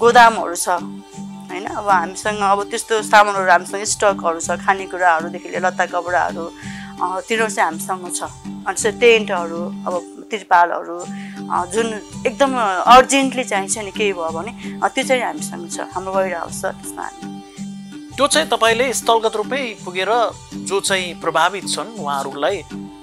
गोदामहरू 0.00 0.56
छ 0.56 0.68
होइन? 1.50 1.66
अब 1.66 1.88
हामीसँग 1.88 2.40
अब 2.40 2.60
त्यस्तो 2.70 2.94
सामानहरू 3.12 3.50
हामीसँग 3.50 3.84
स्टकहरू 3.84 4.40
छ 4.40 4.56
खानेकुराहरूदेखि 4.64 5.48
लिएर 5.52 5.64
लत्ता 5.66 5.84
कपडाहरू 5.92 6.44
तिनीहरू 7.28 7.48
चाहिँ 7.52 7.68
हामीसँग 7.68 8.08
छ। 8.16 8.24
अनि 8.68 8.90
टेन्टहरू 9.00 9.60
अब 9.84 9.94
त्रिपालहरू 10.30 10.98
जुन 11.72 11.88
एकदम 12.28 12.52
अर्जेन्टली 12.96 13.44
चाहिन्छ 13.44 13.78
नि 13.84 13.92
केही 13.92 14.12
भयो 14.12 14.30
भने 14.32 14.52
त्यो 14.80 15.04
चाहिँ 15.04 15.22
हामीसँग 15.24 15.68
छ 15.68 15.88
हाम्रो 15.92 16.12
वेयर 16.16 16.36
हाउस 16.36 16.60
छ 16.60 16.72
त्यसमा 16.72 17.02
हामी। 17.02 17.37
त्यो 18.18 18.26
चाहिँ 18.26 18.48
तपाईँले 18.50 18.86
स्थलगत 18.98 19.34
रूपमै 19.38 19.62
पुगेर 19.86 20.10
जो 20.66 20.76
चाहिँ 20.82 21.22
प्रभावित 21.22 21.70
छन् 21.70 22.02
उहाँहरूलाई 22.02 22.56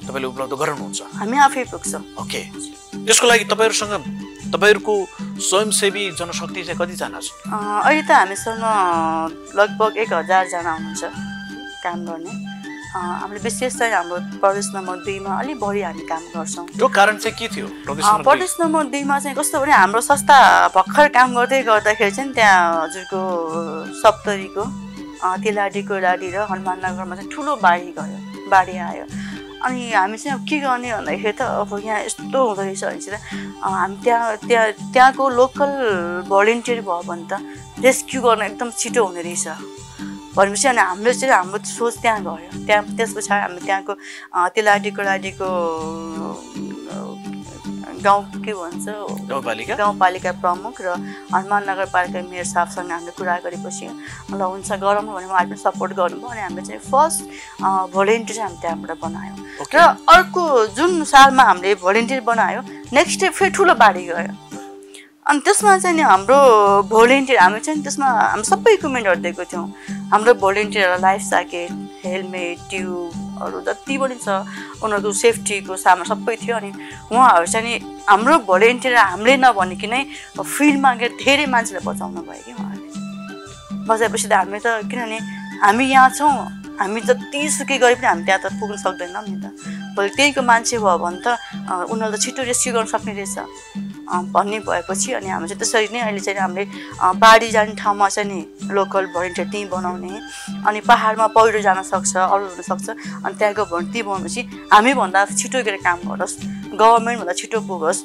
तपाईँले 0.04 0.28
उपलब्ध 0.28 0.54
गराउनुहुन्छ। 0.60 1.02
हामी 1.16 1.38
आफै 1.40 1.64
पुग्छौँ। 1.72 2.04
ओके। 2.20 2.42
त्यसको 3.08 3.24
लागि 3.24 3.46
तपाईँहरूसँग 3.48 4.52
तपाईँहरूको 4.52 4.96
स्वयंसेवी 5.40 6.04
जनशक्ति 6.20 6.62
चाहिँ 6.68 6.76
कतिजना 6.76 7.20
छ? 7.24 7.32
अहिले 7.48 8.04
त 8.04 8.12
हामीसँग 8.12 8.64
लगभग 9.56 9.92
एक 10.04 10.12
हजारजना 10.20 10.72
हुनुहुन्छ 10.76 11.04
काम 11.80 12.00
गर्ने। 12.12 12.34
हामीले 12.92 13.40
विशेष 13.40 13.72
चाहिँ 13.80 13.96
हाम्रो 13.96 14.20
प्रदेश 14.44 14.68
नम्बर 14.76 14.96
दुईमा 15.08 15.32
अलिक 15.32 15.58
बढी 15.64 15.82
हामी 15.88 16.04
काम 16.12 16.24
गर्छौँ। 16.36 16.68
त्यो 16.76 16.88
कारण 16.92 17.16
चाहिँ 17.24 17.36
के 17.40 17.48
थियो? 17.56 17.68
प्रदेश 17.88 18.56
नम्बर 18.60 18.84
दुईमा 18.92 19.16
चाहिँ 19.24 19.36
कस्तो 19.40 19.64
भने 19.64 19.72
हाम्रो 19.80 20.02
संस्था 20.12 20.38
भर्खर 20.76 21.08
काम 21.16 21.36
गर्दै 21.40 21.64
गर्दाखेरि 21.72 22.12
चाहिँ 22.12 22.34
त्यहाँ 22.36 22.84
हजुरको 22.84 23.20
सप्तरीको 24.04 24.64
तिलाडीको 25.44 25.96
लाडी 26.06 26.28
र 26.34 26.38
हनुमाननगरमा 26.52 27.16
चाहिँ 27.16 27.30
ठुलो 27.34 27.56
बाढी 27.66 27.92
गयो 27.98 28.20
बाढी 28.50 28.76
आयो। 28.78 29.06
अनि 29.66 29.82
हामी 29.92 30.18
चाहिँ 30.18 30.38
अब 30.38 30.46
के 30.46 30.58
गर्ने 30.62 30.90
भन्दाखेरि 30.94 31.34
त 31.34 31.42
अब 31.42 31.72
यहाँ 31.86 32.00
यस्तो 32.06 32.24
हुँदो 32.24 32.42
रहेछ 32.62 32.84
भने 32.86 33.00
चाहिँ 33.02 33.22
हामी 33.62 33.96
त्यहाँ 34.04 34.38
त्यहाँ 34.46 34.72
त्यहाँको 34.94 35.24
लोकल 35.30 35.72
भलिन्टियर 36.30 36.82
भयो 36.86 37.02
भने 37.10 37.26
त 37.26 37.34
रेस्क्यु 37.82 38.22
गर्न 38.22 38.42
एकदम 38.46 38.70
छिटो 38.78 39.02
हुने 39.06 39.22
रहेछ। 39.26 39.48
भनेपछि 40.36 40.68
अनि 40.68 40.82
हाम्रो 40.82 41.14
चाहिँ 41.16 41.34
हाम्रो 41.34 41.60
सोच 41.64 41.96
त्यहाँ 42.04 42.22
गयो। 42.22 42.66
त्यहाँ 42.68 42.84
त्यस 42.98 43.12
पछाडि 43.18 43.42
हामी 43.42 43.60
त्यहाँको 43.66 43.94
तिलाडीको 44.56 45.02
लाडीको 45.02 45.48
गाउँ 48.04 48.24
के 48.46 48.54
भन्छ 48.54 48.86
गाउँपालिका? 49.30 49.76
गाउँपालिका 49.76 50.32
प्रमुख 50.44 50.82
र 50.82 50.88
हनुमान 51.34 51.70
नगरपालिका 51.70 52.22
मेयर 52.30 52.46
साहबसँग 52.46 52.92
हामीले 52.92 53.12
कुरा 53.18 53.38
गरेपछि 53.46 53.88
ल 54.32 54.42
हुन्छ 54.42 54.72
गरौँ 54.72 55.04
भने 55.06 55.26
उहाँले 55.26 55.50
पनि 55.50 55.58
सपोर्ट 55.58 55.94
गर्नुभयो 55.94 56.30
अनि 56.30 56.42
हामीले 56.42 56.66
चाहिँ 56.66 56.82
फर्स्ट 56.92 57.20
भोलिन्टियर 57.94 58.42
हामी 58.42 58.58
त्यहाँबाट 58.62 58.92
बनायौँ। 59.02 59.38
र 59.74 59.78
अर्को 60.16 60.44
जुन 60.76 61.04
सालमा 61.04 61.44
हामीले 61.44 61.76
भोलिन्टियर 61.84 62.22
बनायो 62.22 62.62
नेक्स्ट 62.94 63.20
डे 63.22 63.30
फेरि 63.30 63.52
ठुलो 63.56 63.74
बाढी 63.76 64.06
गयो। 64.06 64.34
अनि 65.26 65.40
त्यसमा 65.42 65.78
चाहिँ 65.78 65.96
नि 65.98 66.02
हाम्रो 66.04 66.38
भोलिन्टियर 66.90 67.40
हामी 67.40 67.60
चाहिँ 67.60 67.82
त्यसमा 67.84 68.08
हामी 68.08 68.44
सबै 68.46 68.74
इक्विपमेन्टहरू 68.74 69.22
दिएको 69.22 69.44
थियौँ। 69.52 69.68
हाम्रो 70.12 70.34
भोलिन्टियरहरूलाई 70.44 71.02
लाइफ 71.02 71.30
ज्याकेट 71.30 71.72
हेलमेट 72.06 72.58
ट्युबहरू 73.36 73.62
जति 73.68 73.98
पनि 73.98 74.16
छ 74.16 74.28
उनीहरूको 74.84 75.12
सेफ्टीको 75.12 75.76
सामान 75.76 76.06
सबै 76.08 76.36
थियो 76.40 76.56
अनि 76.56 76.72
उहाँहरू 77.12 77.46
चाहिँ 77.52 77.68
नि 77.68 77.74
हाम्रो 78.10 78.36
भोलिन्टियर 78.48 78.96
हामीले 78.96 79.36
नभनिकनै 79.44 80.02
फिल्डमा 80.40 80.92
गएर 80.96 81.12
धेरै 81.20 81.46
मान्छेलाई 81.52 81.84
बचाउनु 81.84 82.22
भयो 82.24 82.44
कि 82.46 82.52
उहाँहरूले। 82.56 82.90
बचाएपछि 83.88 84.28
त 84.28 84.34
हामी 84.34 84.60
त 84.64 84.68
किनभने 84.90 85.20
हामी 85.64 85.84
यहाँ 85.92 86.10
छौँ 86.16 86.32
हामी 86.80 87.00
जतिसुकै 87.08 87.78
गरे 87.84 87.96
पनि 88.00 88.08
हामी 88.08 88.24
त्यहाँ 88.24 88.42
त 88.44 88.56
पुग्नु 88.60 88.78
सक्दैनौँ 88.80 89.24
नि 89.28 89.38
त। 89.44 89.46
भोलि 89.96 90.10
त्यहीँको 90.16 90.42
मान्छे 90.42 90.78
भयो 90.80 90.98
भने 91.04 91.20
त 91.24 91.28
उनीहरूले 91.92 92.18
त 92.18 92.24
छिटो 92.24 92.42
रेस्क्यु 92.48 92.72
गर्न 92.76 92.88
सक्ने 92.88 93.14
रहेछ। 93.20 93.38
भन्ने 94.06 94.60
भएपछि 94.68 95.12
अनि 95.14 95.30
हामी 95.30 95.48
चाहिँ 95.48 95.60
त्यसरी 95.60 95.88
नै 95.94 96.00
अहिले 96.02 96.20
चाहिँ 96.20 96.40
हामीले 96.40 96.66
बाढी 97.20 97.50
जाने 97.52 97.76
ठाउँमा 97.76 98.10
चाहिँ 98.10 98.30
नि 98.30 98.40
लोकल 98.72 99.06
भलिन्टियर 99.16 99.48
टिम 99.50 99.68
बनाउने 99.70 100.20
अनि 100.68 100.80
पाहाडमा 100.88 101.28
पहिरो 101.38 101.62
जान 101.62 101.82
सक्छ 101.84 102.16
अरू 102.18 102.46
हुनसक्छ 102.46 102.90
अनि 103.26 103.36
त्यहाँको 103.36 103.66
भर्ती 103.74 104.04
बनाएपछि 104.04 104.42
हामीभन्दा 104.74 105.26
छिटो 105.36 105.64
गएर 105.66 105.78
काम 105.86 106.00
गरोस् 106.10 106.36
गभर्मेन्टभन्दा 106.76 107.34
छिटो 107.34 107.60
पुगोस् 107.68 108.02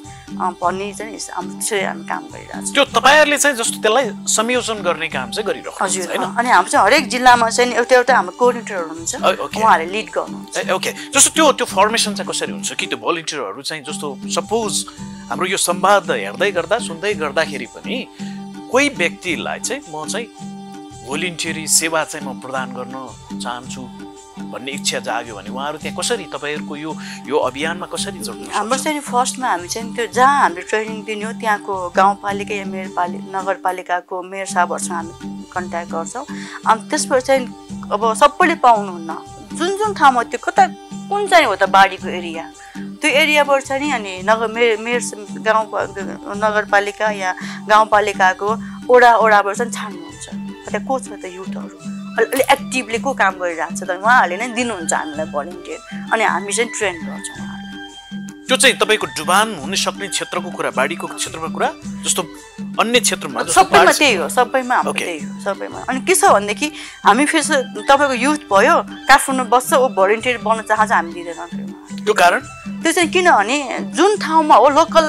भन्ने 0.61 0.91
चाहिँ 0.93 1.19
हाम्रो 1.35 1.53
त्यसरी 1.59 1.83
हामी 1.85 2.03
काम 2.07 2.23
गरिरहेको 2.33 2.73
त्यो 2.73 2.83
तपाईँहरूले 2.97 3.37
चाहिँ 3.37 3.57
जस्तो 3.57 3.77
त्यसलाई 3.81 4.05
संयोजन 4.31 4.77
गर्ने 4.87 5.07
काम 5.15 5.29
चाहिँ 5.35 5.45
गरिरहेको 5.47 5.83
हजुर 5.83 6.11
अनि 6.17 6.49
हाम्रो 6.49 6.69
चाहिँ 6.71 6.85
हरेक 6.85 7.07
जिल्लामा 7.13 7.49
चाहिँ 7.49 7.73
एउटा 7.73 7.95
एउटा 7.95 8.15
हाम्रो 8.15 8.37
कोअर्डिनेटरहरू 8.41 8.87
हुनुहुन्छ 8.89 9.15
उहाँहरूले 9.55 9.91
लिड 9.91 10.09
गर्नुहुन्छ। 10.15 10.71
ओके। 10.71 10.91
जस्तो 11.13 11.29
त्यो 11.35 11.51
त्यो 11.51 11.65
फर्मेसन 11.67 12.13
चाहिँ 12.15 12.29
कसरी 12.31 12.51
हुन्छ? 12.51 12.71
कि 12.79 12.85
त्यो 12.87 12.97
भलिन्टियरहरू 12.97 13.61
चाहिँ 13.61 13.83
जस्तो 13.83 14.07
सपोज 14.35 14.73
हाम्रो 15.31 15.47
यो 15.47 15.57
संवाद 15.63 16.11
हेर्दै 16.11 16.51
गर्दा 16.51 16.77
सुन्दै 16.83 17.13
गर्दाखेरि 17.15 17.65
पनि 17.71 17.95
कोही 18.71 18.87
व्यक्तिलाई 18.99 19.59
चाहिँ 19.59 19.81
म 19.87 20.03
चाहिँ 20.11 20.27
भोलिन्टियरी 21.07 21.63
सेवा 21.71 22.03
चाहिँ 22.03 22.27
म 22.27 22.39
प्रदान 22.43 22.73
गर्न 22.75 22.95
चाहन्छु 23.39 23.81
भन्ने 24.51 24.71
इच्छा 24.71 24.99
जाग्यो 25.07 25.35
भने 25.35 25.49
उहाँहरू 25.55 25.77
त्यहाँ 25.83 25.95
कसरी 25.99 26.25
तपाईँहरूको 26.35 26.75
यो 26.75 26.91
यो 27.31 27.37
अभियानमा 27.47 27.87
कसरी 27.95 28.19
जोड्नु 28.27 28.51
हाम्रो 28.51 28.77
चाहिँ 28.83 28.99
फर्स्टमा 29.07 29.47
हामी 29.47 29.67
चाहिँ 29.71 29.95
त्यो 29.95 30.05
जहाँ 30.19 30.41
हामीले 30.41 30.67
ट्रेनिङ 30.67 30.99
दिने 31.07 31.25
हो 31.25 31.31
त्यहाँको 31.39 31.73
गाउँपालिका 31.95 32.55
या 32.55 32.65
मेयरपालिका 32.75 33.31
नगरपालिकाको 33.31 34.21
मेयर 34.31 34.47
साहबहरूसँग 34.51 34.95
हामी 34.95 35.47
कन्ट्याक्ट 35.55 35.91
गर्छौँ। 35.91 36.25
अनि 36.67 36.89
त्यसबाट 36.91 37.21
चाहिँ 37.23 37.87
अब 37.87 38.01
सबैले 38.19 38.55
पाउनुहुन्न। 38.67 39.15
जुन 39.55 39.77
जुन 39.79 39.93
ठाउँमा 39.95 40.23
त्यो 40.27 40.39
कता 40.43 40.67
कुन 41.07 41.27
चाहिँ 41.31 41.45
हो 41.47 41.55
त 41.55 41.71
बाढीको 41.71 42.07
एरिया? 42.19 42.43
त्यो 43.01 43.09
एरियाबाट 43.21 43.61
चाहिँ 43.63 43.81
नि 43.81 43.91
अनि 43.91 44.13
नगर 44.29 44.47
मेयर 44.55 44.77
मेयर 44.85 45.01
गाउँ 45.45 45.65
नगरपालिका 46.43 47.07
या 47.21 47.31
गाउँपालिकाको 47.69 48.49
ओडा 48.89 49.11
ओडाबाट 49.23 49.55
चाहिँ 49.57 49.71
छान्नुहुन्छ। 49.71 50.25
त्यहाँ 50.69 50.85
को 50.87 50.99
छ 50.99 51.07
त 51.17 51.25
युथहरू? 51.25 51.75
अलिक 52.19 52.47
एक्टिभली 52.51 52.99
को 52.99 53.09
काम 53.15 53.33
गरिरहेको 53.39 53.75
छ 53.75 53.83
त? 53.87 53.91
उहाँहरूले 53.97 54.35
नै 54.37 54.47
दिनुहुन्छ 54.55 54.93
हामीलाई 54.93 55.27
भलिन्टियर 55.31 55.79
अनि 56.13 56.23
हामी 56.23 56.51
चाहिँ 56.53 56.71
ट्रेन 56.75 56.95
गर्छौँ 57.07 57.49
त्यो 58.51 58.57
चाहिँ 58.59 58.75
तपाईँको 58.83 59.07
डुबान 59.15 59.47
हुन 59.63 59.73
सक्ने 59.79 60.07
क्षेत्रको 60.11 60.49
कुरा 60.51 60.69
बाढीको 60.75 61.07
क्षेत्रमा 61.07 61.49
कुरा 61.55 61.69
जस्तो 62.03 62.21
अन्य 62.83 62.99
क्षेत्रमा 62.99 63.43
सबैमा 63.47 63.91
त्यही 63.95 64.15
हो 64.19 64.27
सबैमा 64.27 64.75
हाम्रो. 64.75 64.91
त्यही 64.91 65.19
हो 65.23 65.39
सबैमा। 65.39 65.79
अनि 65.87 65.99
के 66.03 66.13
छ 66.19 66.23
भनेदेखि 66.35 66.67
हामी 67.07 67.25
फेरि 67.31 67.43
तपाईँको 67.87 68.15
युथ 68.19 68.41
भयो 68.51 68.75
काठमाडौँ 69.07 69.47
बस्छ 69.47 69.71
ऊ 69.71 69.87
भलिन्टियर 69.95 70.37
बन्न 70.43 70.67
चाहन्छ 70.67 70.91
हामी 70.91 71.11
दिँदैनौँ 71.15 71.47
त्यो 72.03 72.13
कारण? 72.13 72.43
त्यो 72.81 72.91
चाहिँ 72.91 73.09
किनभने 73.09 73.57
जुन 73.95 74.17
ठाउँमा 74.17 74.55
हो 74.55 74.69
लोकल. 74.69 75.05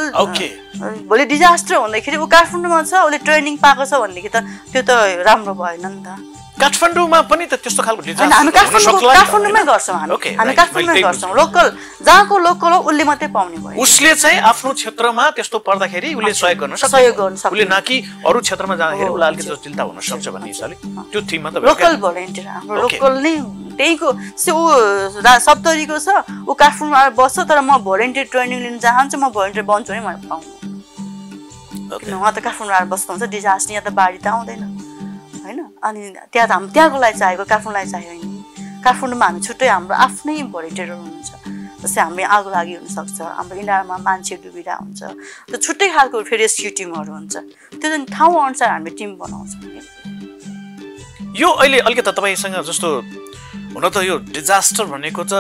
भोलि 1.08 1.24
डिजास्टर 1.24 1.74
हुँदाखेरि 1.76 2.16
ऊ 2.16 2.26
काठमाडौँमा 2.26 2.82
छ 2.82 2.92
उसले 3.06 3.18
ट्रेनिङ 3.26 3.56
पाएको 3.64 3.84
छ 3.84 3.92
भनेदेखि 4.02 4.30
त 4.34 4.36
त्यो 4.72 4.82
त 4.82 4.90
राम्रो 5.26 5.54
भएन 5.54 5.86
नि 5.86 6.00
त 6.06 6.31
काठमाडौँमा 6.52 7.20
पनि 7.32 7.44
त 7.48 7.54
त्यस्तो 7.64 7.82
खालको 7.82 8.02
हामी 8.12 8.50
काठमाडौँ 8.52 9.00
काठमाडौँमै? 9.02 9.62
गर्छौँ 9.64 9.96
हामी। 9.98 10.36
हामी. 10.36 10.52
काठमाडौँमै 10.52 11.02
गर्छौँ। 11.02 11.32
लोकल 11.34 11.66
जहाँको 12.06 12.34
लोकल 12.38 12.72
हो 12.72 12.78
उसले 12.92 13.04
मात्रै 13.08 13.28
पाउने 13.32 13.56
भयो। 13.56 13.80
उसले 13.82 14.12
चाहिँ 14.14 14.38
आफ्नो 14.52 14.70
क्षेत्रमा 14.76 15.24
त्यस्तो 15.32 15.58
पर्दाखेरि 15.64 16.08
उसले 16.12 16.32
सहयोग 16.32 16.58
गर्न 16.60 16.76
सक्छ। 16.76 16.92
सहयोग 16.92 17.16
गर्न 17.16 17.36
सक्छ। 17.40 17.52
उसले 17.52 17.64
न 17.72 17.80
कि 17.80 17.96
अरू 18.28 18.38
क्षेत्रमा 18.44 18.74
जाँदाखेरि 18.76 19.10
उसलाई 19.10 19.28
अलिकति 19.32 19.48
जटिलता 19.48 19.82
हुन 19.82 19.98
सक्छ 20.00 20.26
भन्ने 20.28 20.48
हिसाबले। 20.52 20.76
त्यो 21.10 21.20
थिममा 21.30 21.48
त 21.50 21.54
लोकल 21.64 21.94
भलिन्टियर 22.04 22.46
हाम्रो. 22.46 22.76
लोकल 22.84 23.14
नै 23.24 23.34
त्यहीको 23.72 24.08
ऊ 24.12 24.62
सप्तरीको 25.48 25.96
छ 25.98 26.08
ऊ 26.46 26.52
काठमाडौँमा 26.52 26.98
आएर 27.00 27.10
बस्छ 27.16 27.36
तर 27.48 27.58
म 27.64 27.80
भलिन्टियर 27.80 28.26
ट्रेनिङ 28.28 28.58
लिन 28.60 28.76
चाहन्छु 28.78 29.16
म 29.18 29.32
भलिन्टियर 29.32 29.64
बन्छु 29.64 29.92
नि 29.96 30.00
मैले 30.04 30.20
पाउनु 30.28 30.46
उहाँ 32.12 32.32
त 32.32 32.38
काठमाडौँ 32.44 32.76
आएर 32.76 32.86
बस्नुहुन्छ 32.92 33.24
डिजास्टर 33.32 33.72
यहाँ 33.72 33.84
त 33.88 33.90
बाढी 33.96 34.18
त 34.20 34.28
आउँदैन। 34.28 34.91
होइन? 35.44 35.60
अनि 35.82 36.00
त्यहाँ 36.32 36.48
त 36.48 36.52
हाम्रो 36.52 36.72
त्यहाँको 36.72 36.98
लागि 37.04 37.18
चाहिएको 37.18 37.44
काठमाडौँलाई 37.44 37.86
चाहियो 37.92 38.12
नि। 38.22 38.30
काठमाडौँमा 38.84 39.26
हामी 39.26 39.40
छुट्टै 39.46 39.68
हाम्रो 39.68 39.94
आफ्नै 40.06 40.36
भलिन्टियरहरू 40.54 41.02
हुनुहुन्छ। 41.02 41.32
जस्तै 41.82 42.00
हामी 42.02 42.22
आगो 42.22 42.50
लागि 42.50 42.74
हुनसक्छ 42.78 43.18
हाम्रो 43.38 43.54
इन्डियामा 43.58 43.96
मान्छे 44.06 44.34
डुबिरहेको 44.42 44.82
हुन्छ। 44.82 45.02
त्यो 45.50 45.58
छुट्टै 45.66 45.88
खालको 45.94 46.16
फेरि 46.30 46.42
रेस्क्यु 46.46 46.70
हुन्छ। 46.90 47.34
त्यो 47.80 47.88
ठाउँ 48.14 48.36
अनुसार 48.46 48.68
हामीले 48.70 48.92
टिम 48.98 49.10
बनाउँछौँ 49.18 49.60
यो 51.32 51.48
अहिले 51.48 51.78
अलिकति 51.88 52.12
तपाईँसँग 52.12 52.56
जस्तो 52.68 52.88
हुन 53.74 53.84
त 53.88 53.96
यो 54.04 54.14
डिजास्टर 54.36 54.84
भनेको 54.84 55.22
त 55.24 55.34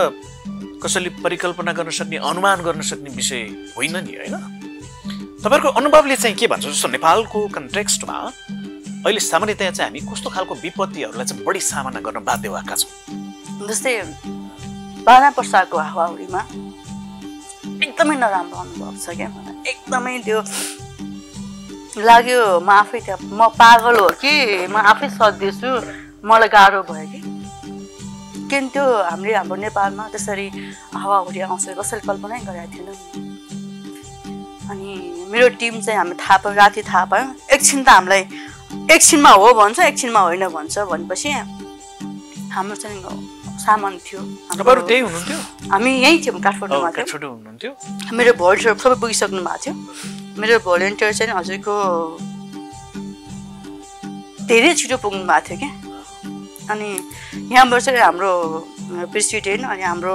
कसैले 0.82 1.10
परिकल्पना 1.20 1.72
गर्न 1.78 1.90
सक्ने 1.92 2.16
अनुमान 2.16 2.58
गर्न 2.66 2.80
सक्ने 2.80 3.10
विषय 3.12 3.42
होइन 3.76 3.96
नि 4.02 4.12
होइन? 4.18 4.34
तपाईँहरूको 5.44 5.68
अनुभवले 5.68 6.16
चाहिँ 6.16 6.36
के 6.36 6.46
भन्छ? 6.48 6.64
जस्तो 6.64 6.88
नेपालको 6.96 7.38
कन्टेक्स्टमा 7.54 8.16
अहिले 9.02 9.20
सामान्यतया 9.20 9.70
चाहिँ 9.70 9.90
हामी 9.90 10.00
कस्तो 10.06 10.30
खालको 10.30 10.54
विपत्तिहरूलाई 10.62 11.26
चाहिँ 11.26 11.44
बढी 11.44 11.60
सामना 11.60 12.00
गर्न 12.06 12.22
बाध्य 12.22 12.48
भएका 12.48 12.74
छौँ? 12.78 12.90
जस्तै 13.68 13.92
बाह्र 15.06 15.24
वर्षको 15.38 15.76
हावाहुरीमा 15.78 16.40
एकदमै 17.82 18.16
नराम्रो 18.22 18.58
अनुभव 18.62 18.94
छ 19.02 19.16
क्या 19.18 19.28
मलाई। 19.34 19.54
एकदमै 19.70 20.14
त्यो 20.22 20.38
लाग्यो 21.98 22.40
म 22.62 22.70
आफै 22.70 23.00
त्यहाँ 23.02 23.18
म 23.26 23.50
पागल 23.58 23.96
हो 23.98 24.08
कि? 24.22 24.34
म 24.70 24.76
आफै 24.78 25.08
सधिएछु 25.18 25.70
मलाई 26.22 26.48
गाह्रो 26.54 26.82
भयो 26.86 27.06
कि? 27.10 27.20
किन 28.50 28.64
त्यो 28.70 28.84
हामीले 29.10 29.34
हाम्रो 29.34 29.56
नेपालमा 29.66 30.04
त्यसरी 30.14 30.46
हावाहुरी 30.94 31.40
आउँछ 31.50 31.66
कसैले 31.74 32.06
कल्पनै 32.06 32.38
गरेको 32.46 32.70
थिएन। 32.70 32.88
अनि 34.70 34.90
मेरो 35.26 35.48
टिम 35.58 35.80
चाहिँ 35.82 35.98
हामी 35.98 36.14
थाहा 36.22 36.36
पायौँ 36.38 36.56
राति 36.56 36.82
थाहा 36.86 37.04
पायौँ। 37.10 37.28
एकछिन 37.50 37.82
त 37.82 37.88
हामीलाई 37.88 38.22
एकछिनमा 38.90 39.30
हो 39.30 39.52
भन्छ 39.54 39.78
एकछिनमा 39.80 40.20
होइन 40.20 40.48
भन्छ 40.48 40.78
भनेपछि 40.90 41.28
हाम्रो 42.52 42.76
चाहिँ 42.76 43.02
सामान 43.62 43.98
थियो। 44.04 44.20
हामी 45.70 45.90
यहीँ 46.02 46.18
थियौँ 46.24 46.40
काठमाडौँमा 46.42 46.90
थियौँ। 46.90 47.74
मेरो 48.12 48.32
भलिन्टियर 48.34 48.74
सबै 48.82 48.96
पुगिसक्नु 49.00 49.40
भएको 49.42 49.58
थियो। 49.64 49.74
मेरो 50.40 50.58
भलिन्टियर 50.66 51.12
चाहिँ 51.12 51.32
हजुरको 51.38 51.74
धेरै 54.50 54.74
छिटो 54.74 54.96
पुग्नु 54.98 55.24
भएको 55.30 55.46
थियो 55.48 55.58
क्या। 55.62 55.70
अनि 56.72 56.88
यहाँबाट 57.52 57.80
चाहिँ 57.82 58.00
हाम्रो 58.00 58.30
प्रेसिडेन्ट 59.12 59.64
अनि 59.64 59.82
हाम्रो 59.82 60.14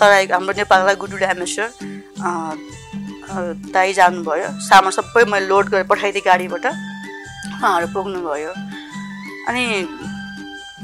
तराई 0.00 0.26
हाम्रो 0.26 0.52
नेपाललाई 0.58 0.96
गुडु 0.96 1.16
ड्यामेश्वर 1.16 1.68
दाई 3.72 3.92
जानुभयो। 3.92 4.48
सामान 4.68 4.90
सबै 4.98 5.24
मैले 5.30 5.46
लोड 5.46 5.64
गरेर 5.70 5.86
पठाइदिएँ 5.86 6.26
गाडीबाट। 6.26 6.66
उहाँहरू 7.56 7.86
पुग्नुभयो 7.94 8.52
अनि 9.48 9.64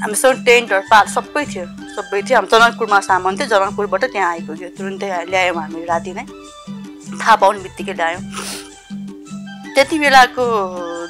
हामीसँग 0.02 0.44
टेन्टहरू 0.46 0.82
पाल 0.90 1.06
सबै 1.14 1.44
थियो। 1.52 1.64
सबै 1.96 2.22
थियो। 2.26 2.36
हाम्रो 2.38 2.58
जनकपुरमा 2.58 2.98
सामान 3.08 3.32
थियो। 3.36 3.46
जनकपुरबाट 3.52 4.04
त्यहाँ 4.12 4.28
आइपुग्यो 4.32 4.68
तुरुन्तै 4.76 5.08
ल्यायौँ 5.30 5.56
हामी 5.56 5.84
राति 5.84 6.12
नै। 6.16 6.24
थाहा 7.20 7.34
पाउने 7.36 7.58
बित्तिकै 7.62 7.94
ल्यायौँ। 7.94 8.22
त्यति 9.74 9.96
बेलाको 9.98 10.44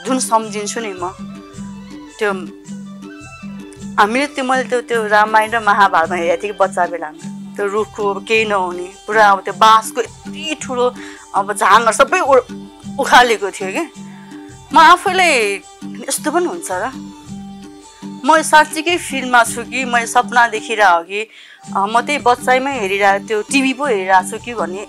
जुन 0.06 0.18
सम्झिन्छु 0.18 0.80
नि 0.80 0.92
म 0.98 1.04
त्यो 2.18 2.30
हामीले 3.98 4.26
त्यो 4.34 4.44
मैले 4.44 4.64
त्यो 4.70 4.80
त्यो 4.88 4.98
रामायण 5.14 5.50
र 5.52 5.58
महाभारतमा 5.62 6.16
हेरेको 6.16 6.42
थिएँ 6.42 6.52
कि 6.52 6.58
बच्चा 6.58 6.86
बेलामा 6.92 7.54
त्यो 7.56 7.64
रुखको 7.74 8.04
केही 8.28 8.44
नहुने। 8.50 8.86
पुरा 9.06 9.22
अब 9.30 9.38
त्यो 9.46 9.54
बाँसको 9.62 10.00
यति 10.00 10.54
ठुलो 10.62 10.86
अब 11.38 11.52
झाङहरू 11.52 11.92
सबै 12.00 12.20
उ- 12.20 12.46
उखालेको 13.00 13.50
थियो 13.56 13.70
कि। 13.76 13.84
म 14.72 14.78
आफैलाई 14.78 15.60
यस्तो 16.08 16.30
पनि 16.32 16.46
हुन्छ 16.48 16.70
र। 16.72 16.84
म 18.24 18.40
साँच्चीकै 18.40 18.96
फिल्डमा 18.96 19.40
छु 19.44 19.62
कि 19.68 19.84
मैले 19.84 20.08
सपना 20.08 20.48
देखिरहेको 20.48 21.04
कि 21.04 21.20
म 21.76 22.00
त्यही 22.00 22.18
बच्चाइमै 22.24 22.72
हेरिरहेको 22.80 23.26
त्यो 23.28 23.38
टिभी 23.52 23.72
पो 23.76 23.84
हेरिरहेको 23.84 24.30
छु 24.32 24.38
कि 24.40 24.52
भन्ने 24.56 24.84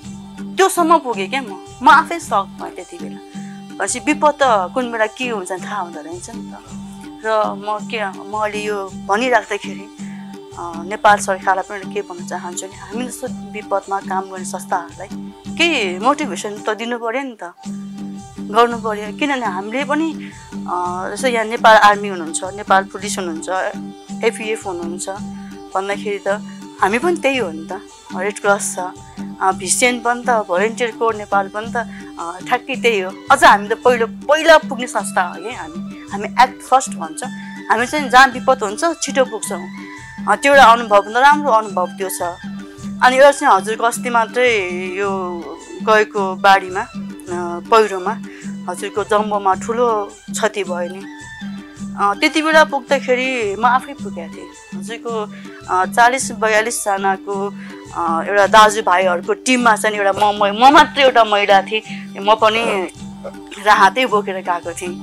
त्योसम्म 0.56 0.91
पुगेँ 1.04 1.28
क्या 1.28 1.41
म। 1.43 1.52
म 1.84 1.88
आफै 2.00 2.19
सक 2.24 2.48
भएँ 2.63 2.72
त्यति 2.80 2.98
बेला। 3.04 3.19
भनेपछि 3.76 4.00
विपद 4.08 4.34
त 4.39 4.72
कुन 4.72 4.86
बेला 4.91 5.08
के 5.19 5.28
हुन्छ 5.36 5.52
थाहा 5.52 5.80
हुँदो 5.84 6.00
रहेछ 6.00 6.30
नि 6.32 6.43
त। 6.48 6.56
र 7.28 7.28
म 7.60 7.67
के 7.91 8.00
म 8.08 8.34
अहिले 8.39 8.63
यो 8.63 8.78
भनिराख्दाखेरि 9.04 9.88
नेपाल 10.96 11.17
सरकारलाई 11.28 11.67
पनि 11.67 11.86
के 11.91 12.02
भन्न 12.08 12.24
चाहन्छु 12.32 12.65
नि 12.72 12.76
हामी 12.88 13.04
जस्तो 13.12 13.28
विपदमा 13.52 14.00
काम 14.08 14.24
गर्ने 14.32 14.48
संस्थाहरूलाई 14.48 15.10
केही 15.60 16.00
मोटिभेसन 16.00 16.63
त 16.63 16.72
दिनु 16.80 16.96
पऱ्यो 17.04 17.24
नि 17.28 17.36
त। 17.36 17.52
गर्नु 18.54 18.78
पऱ्यो 18.86 19.18
किनभने 19.20 19.48
हामीले 19.58 19.84
पनि 19.89 20.08
जस्तो 21.12 21.28
यहाँ 21.28 21.46
नेपाल 21.58 21.76
आर्मी 21.89 22.08
हुनुहुन्छ 22.13 22.39
नेपाल 22.62 22.82
पुलिस 22.94 23.18
हुनुहुन्छ 23.20 23.50
एफिएफ 24.30 24.66
हुनुहुन्छ 24.68 25.08
भन्दाखेरि 25.74 26.20
त 26.26 26.38
हामी 26.82 26.98
पनि 27.00 27.18
त्यही 27.24 27.38
हो 27.38 27.50
नि 27.50 27.66
त। 27.66 27.82
रेड 28.13 28.38
क्रस 28.46 28.66
छ 28.76 28.78
भिसिएन 29.58 30.00
पनि 30.06 30.22
त 30.28 30.46
भलिन्टियर 30.46 30.92
कोर 31.02 31.16
नेपाल 31.16 31.48
पनि 31.50 31.70
त 31.74 31.78
ठ्याक्कै 32.46 32.76
त्यही 32.84 33.00
हो। 33.02 33.10
अझ 33.34 33.42
हामी 33.44 33.68
त 33.68 33.74
पहिलो 33.82 34.06
पहिला 34.30 34.58
पुग्ने 34.70 34.88
संस्था 34.88 35.22
हो 35.34 35.42
कि 35.42 35.54
हामी। 35.58 35.80
हामी 36.13 36.28
एक्ट 36.44 36.62
फर्स्ट 36.70 36.92
भन्छ। 37.02 37.22
हामी 37.70 37.86
चाहिँ 37.89 38.10
जहाँ 38.13 38.28
विपद 38.38 38.63
हुन्छ 38.63 38.84
छिटो 39.02 39.24
पुग्छौँ। 39.34 39.66
त्यो 40.30 40.54
एउटा 40.54 40.66
अनुभव 40.72 41.02
नराम्रो 41.10 41.52
अनुभव 41.52 41.88
त्यो 41.98 42.10
छ। 42.10 42.22
अनि 43.02 43.16
एउटा 43.18 43.32
चाहिँ 43.32 43.54
हजुरको 43.56 43.86
अस्ति 43.89 44.10
मात्रै 44.13 44.50
यो 45.02 45.10
गएको 45.89 46.22
बाढीमा 46.46 46.84
पहिरोमा। 47.72 48.13
हजुरको 48.67 49.04
जम्बोमा 49.12 49.54
ठुलो 49.63 49.88
क्षति 50.32 50.63
भयो 50.63 50.89
नि। 50.93 51.02
त्यति 52.19 52.41
बेला 52.41 52.63
पुग्दाखेरि 52.71 53.30
म 53.62 53.65
आफै 53.78 53.93
पुगेको 54.02 54.34
थिएँ। 54.34 54.49
हजुरको 54.78 55.13
चालिस 55.93 56.26
बयालिसजनाको 56.41 57.36
एउटा 58.30 58.45
दाजुभाइहरूको 58.56 59.34
टिममा 59.45 59.76
चाहिँ 59.76 59.97
एउटा 59.97 60.13
म 60.17 60.23
म 60.41 60.63
मात्रै 60.73 61.04
एउटा 61.04 61.23
महिला 61.23 61.62
थिएँ। 61.69 61.82
म 62.17 62.34
पनि 62.41 62.63
राहतै 63.67 64.06
बोकेर 64.10 64.38
गएको 64.41 64.71
थिएँ 64.73 64.95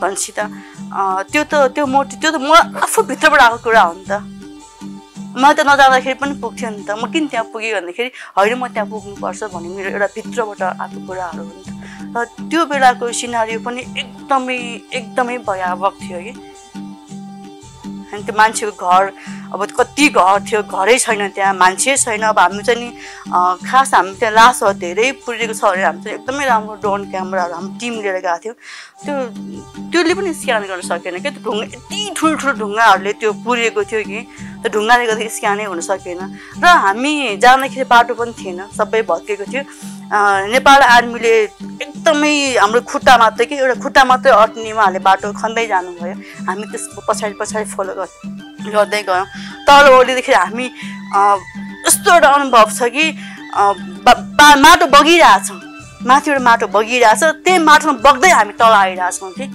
भनेपछि 0.00 0.32
त 0.38 0.40
त्यो 1.32 1.42
त 1.50 1.54
त्यो 1.74 1.84
मोटी 1.90 2.16
त्यो 2.22 2.30
त 2.30 2.36
म 2.38 2.54
आफू 2.86 3.02
भित्रबाट 3.10 3.40
आएको 3.40 3.58
कुरा 3.66 3.82
हो 3.82 3.92
नि 3.98 4.04
त। 4.06 4.22
म 5.34 5.52
त 5.52 5.66
नजाँदाखेरि 5.66 6.16
पनि 6.22 6.34
पुग्थ्यो 6.38 6.70
नि 6.70 6.82
त। 6.86 6.90
म 6.94 7.10
किन 7.10 7.26
त्यहाँ 7.34 7.50
पुगेँ 7.50 7.74
भन्दाखेरि 7.74 8.10
होइन 8.36 8.54
म 8.62 8.66
त्यहाँ 8.70 8.88
पुग्नुपर्छ 8.88 9.40
भन्ने 9.52 9.68
मेरो 9.74 9.88
एउटा 9.90 10.08
भित्रबाट 10.14 10.62
आएको 10.62 10.98
कुराहरू 11.06 11.42
हो 11.42 11.50
नि 11.50 11.62
त। 11.66 11.77
र 12.16 12.24
त्यो 12.50 12.64
बेलाको 12.66 13.12
सिनारियो 13.12 13.60
पनि 13.60 13.80
एकदमै 14.02 14.58
एकदमै 14.98 15.38
भयावह 15.48 15.90
थियो 16.02 16.18
कि। 16.26 16.32
अनि 18.08 18.22
त्यो 18.24 18.34
मान्छेको 18.36 18.72
घर 18.72 19.12
अब 19.52 19.64
कति 19.78 20.08
घर 20.08 20.40
थियो 20.48 20.60
घरै 20.62 20.96
छैन 20.98 21.28
त्यहाँ 21.36 21.54
मान्छे 21.54 21.96
छैन। 21.96 22.22
अब 22.32 22.38
हामी 22.38 22.62
चाहिँ 22.62 22.80
नि 22.80 22.88
खास 23.68 23.94
हामी 23.94 24.12
त्यहाँ 24.20 24.34
लासहरू 24.34 24.78
धेरै 24.80 25.12
पुरेको 25.24 25.54
छ 25.54 25.62
भने 25.64 25.84
हामी 25.84 26.00
चाहिँ 26.04 26.16
एकदमै 26.18 26.44
राम्रो 26.46 26.74
ड्रोन 26.80 27.00
क्यामेराहरू 27.10 27.54
हामी 27.54 27.70
टिम 27.80 27.94
लिएर 28.00 28.16
गएको 28.24 28.38
थियौँ। 28.44 28.56
त्यो 29.04 29.14
त्यसले 29.92 30.14
पनि 30.14 30.32
स्क्यान 30.40 30.62
गर्न 30.68 30.82
सकेन 30.88 31.18
क्या 31.20 31.32
त्यो 31.32 31.42
ढुङ्गा 31.44 31.64
यति 31.76 32.00
ठुल्ठुलो 32.16 32.52
ढुङ्गाहरूले 32.60 33.12
त्यो 33.20 33.32
पुरिएको 33.44 33.80
थियो 33.90 34.02
कि। 34.08 34.20
त्यो 34.62 34.68
ढुङ्गाले 34.74 35.04
गर्दा 35.06 35.28
स्क्यानै 35.36 35.64
हुन 35.70 35.80
सकेन। 35.80 36.20
र 36.62 36.66
हामी 36.84 37.12
जाँदाखेरि 37.42 37.86
बाटो 37.94 38.14
पनि 38.18 38.32
थिएन 38.38 38.60
सबै 38.78 39.02
भत्केको 39.10 39.44
थियो। 39.52 39.62
नेपाल 40.54 40.80
आर्मीले 40.82 41.34
एकदमै 41.84 42.34
हाम्रो 42.58 42.80
खुट्टा 42.90 43.14
मात्रै 43.22 43.46
कि 43.46 43.54
एउटा 43.60 43.76
खुट्टा 43.84 44.02
मात्रै 44.10 44.32
अट्ने 44.32 44.70
उहाँहरूले 44.72 45.00
बाटो 45.08 45.32
खन्दै 45.40 45.66
जानुभयो। 45.72 46.14
हामी 46.48 46.64
त्यसको 46.72 47.00
पछाडि 47.08 47.34
पछाडि 47.40 47.66
फलो 47.76 47.92
गर्दै 48.74 49.02
गयौँ। 49.08 49.26
तल 49.68 49.84
ओर्लिँदाखेरि 49.94 50.38
हामी 50.38 50.66
यस्तो 51.86 52.08
एउटा 52.14 52.28
अनुभव 52.28 52.66
छ 52.78 52.88
कि 52.94 53.04
माटो 54.64 54.86
बगिरहेछ। 54.96 55.46
माथिबाट 56.08 56.40
माटो 56.48 56.66
बगिरहेछ 56.72 57.22
त्यही 57.44 57.58
माटोमा 57.68 58.00
बग्दै 58.06 58.30
हामी 58.32 58.52
तल 58.58 58.74
आइरहेछौँ 58.80 59.32
कि। 59.38 59.46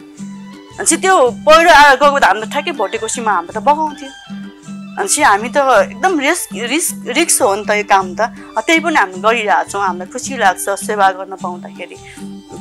भनेपछि 0.73 0.95
त्यो 0.97 1.15
पहिरो 1.45 1.71
आएर 1.71 1.95
गएको 2.01 2.19
त 2.19 2.25
हाम्रो 2.29 2.47
ठ्याक्कै 2.53 2.71
भोटेकोसीमा 2.77 3.31
हाम्रो 3.31 3.53
त 3.53 3.63
बगाउँथ्यो। 3.63 4.09
भनेपछि 4.93 5.21
हामी 5.21 5.49
त 5.49 5.57
एकदम 5.89 6.13
रिस्क 6.19 6.49
रिस्क 6.69 6.93
रिक्स 7.17 7.41
हो 7.41 7.49
नि 7.55 7.63
त 7.65 7.71
यो 7.81 7.85
काम 7.89 8.07
त। 8.13 8.29
त्यही 8.61 8.79
पनि 8.85 8.97
हामी 9.01 9.17
गरिरहेछौँ 9.25 9.81
हामीलाई 9.81 10.07
खुसी 10.13 10.33
लाग्छ 10.37 10.65
सेवा 10.85 11.07
गर्न 11.17 11.33
पाउँदाखेरि। 11.41 11.97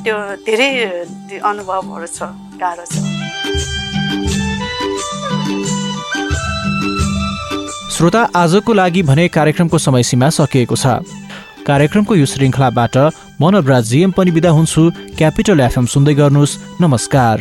त्यो 0.03 0.15
धेरै 0.41 0.69
अनुभवहरू 1.39 2.07
छ 2.09 2.19
गाह्रो 2.57 2.85
छ। 2.89 2.95
श्रोता 7.93 8.21
आजको 8.33 8.71
लागि 8.73 9.01
भने 9.05 9.27
कार्यक्रमको 9.29 9.77
समय 9.77 10.03
सीमा 10.03 10.29
सकिएको 10.33 10.75
छ। 10.75 10.85
कार्यक्रमको 11.63 12.13
यो 12.15 12.25
श्रृङ्खलाबाट 12.25 12.95
मनोबराज 13.41 13.83
जिएम 13.89 14.11
पनि 14.17 14.31
बिदा 14.35 14.49
हुन्छु। 14.57 14.81
क्यापिटल 15.17 15.59
एफएम 15.69 15.85
सुन्दै 15.85 16.13
गर्नुहोस्। 16.19 16.81
नमस्कार। 16.81 17.37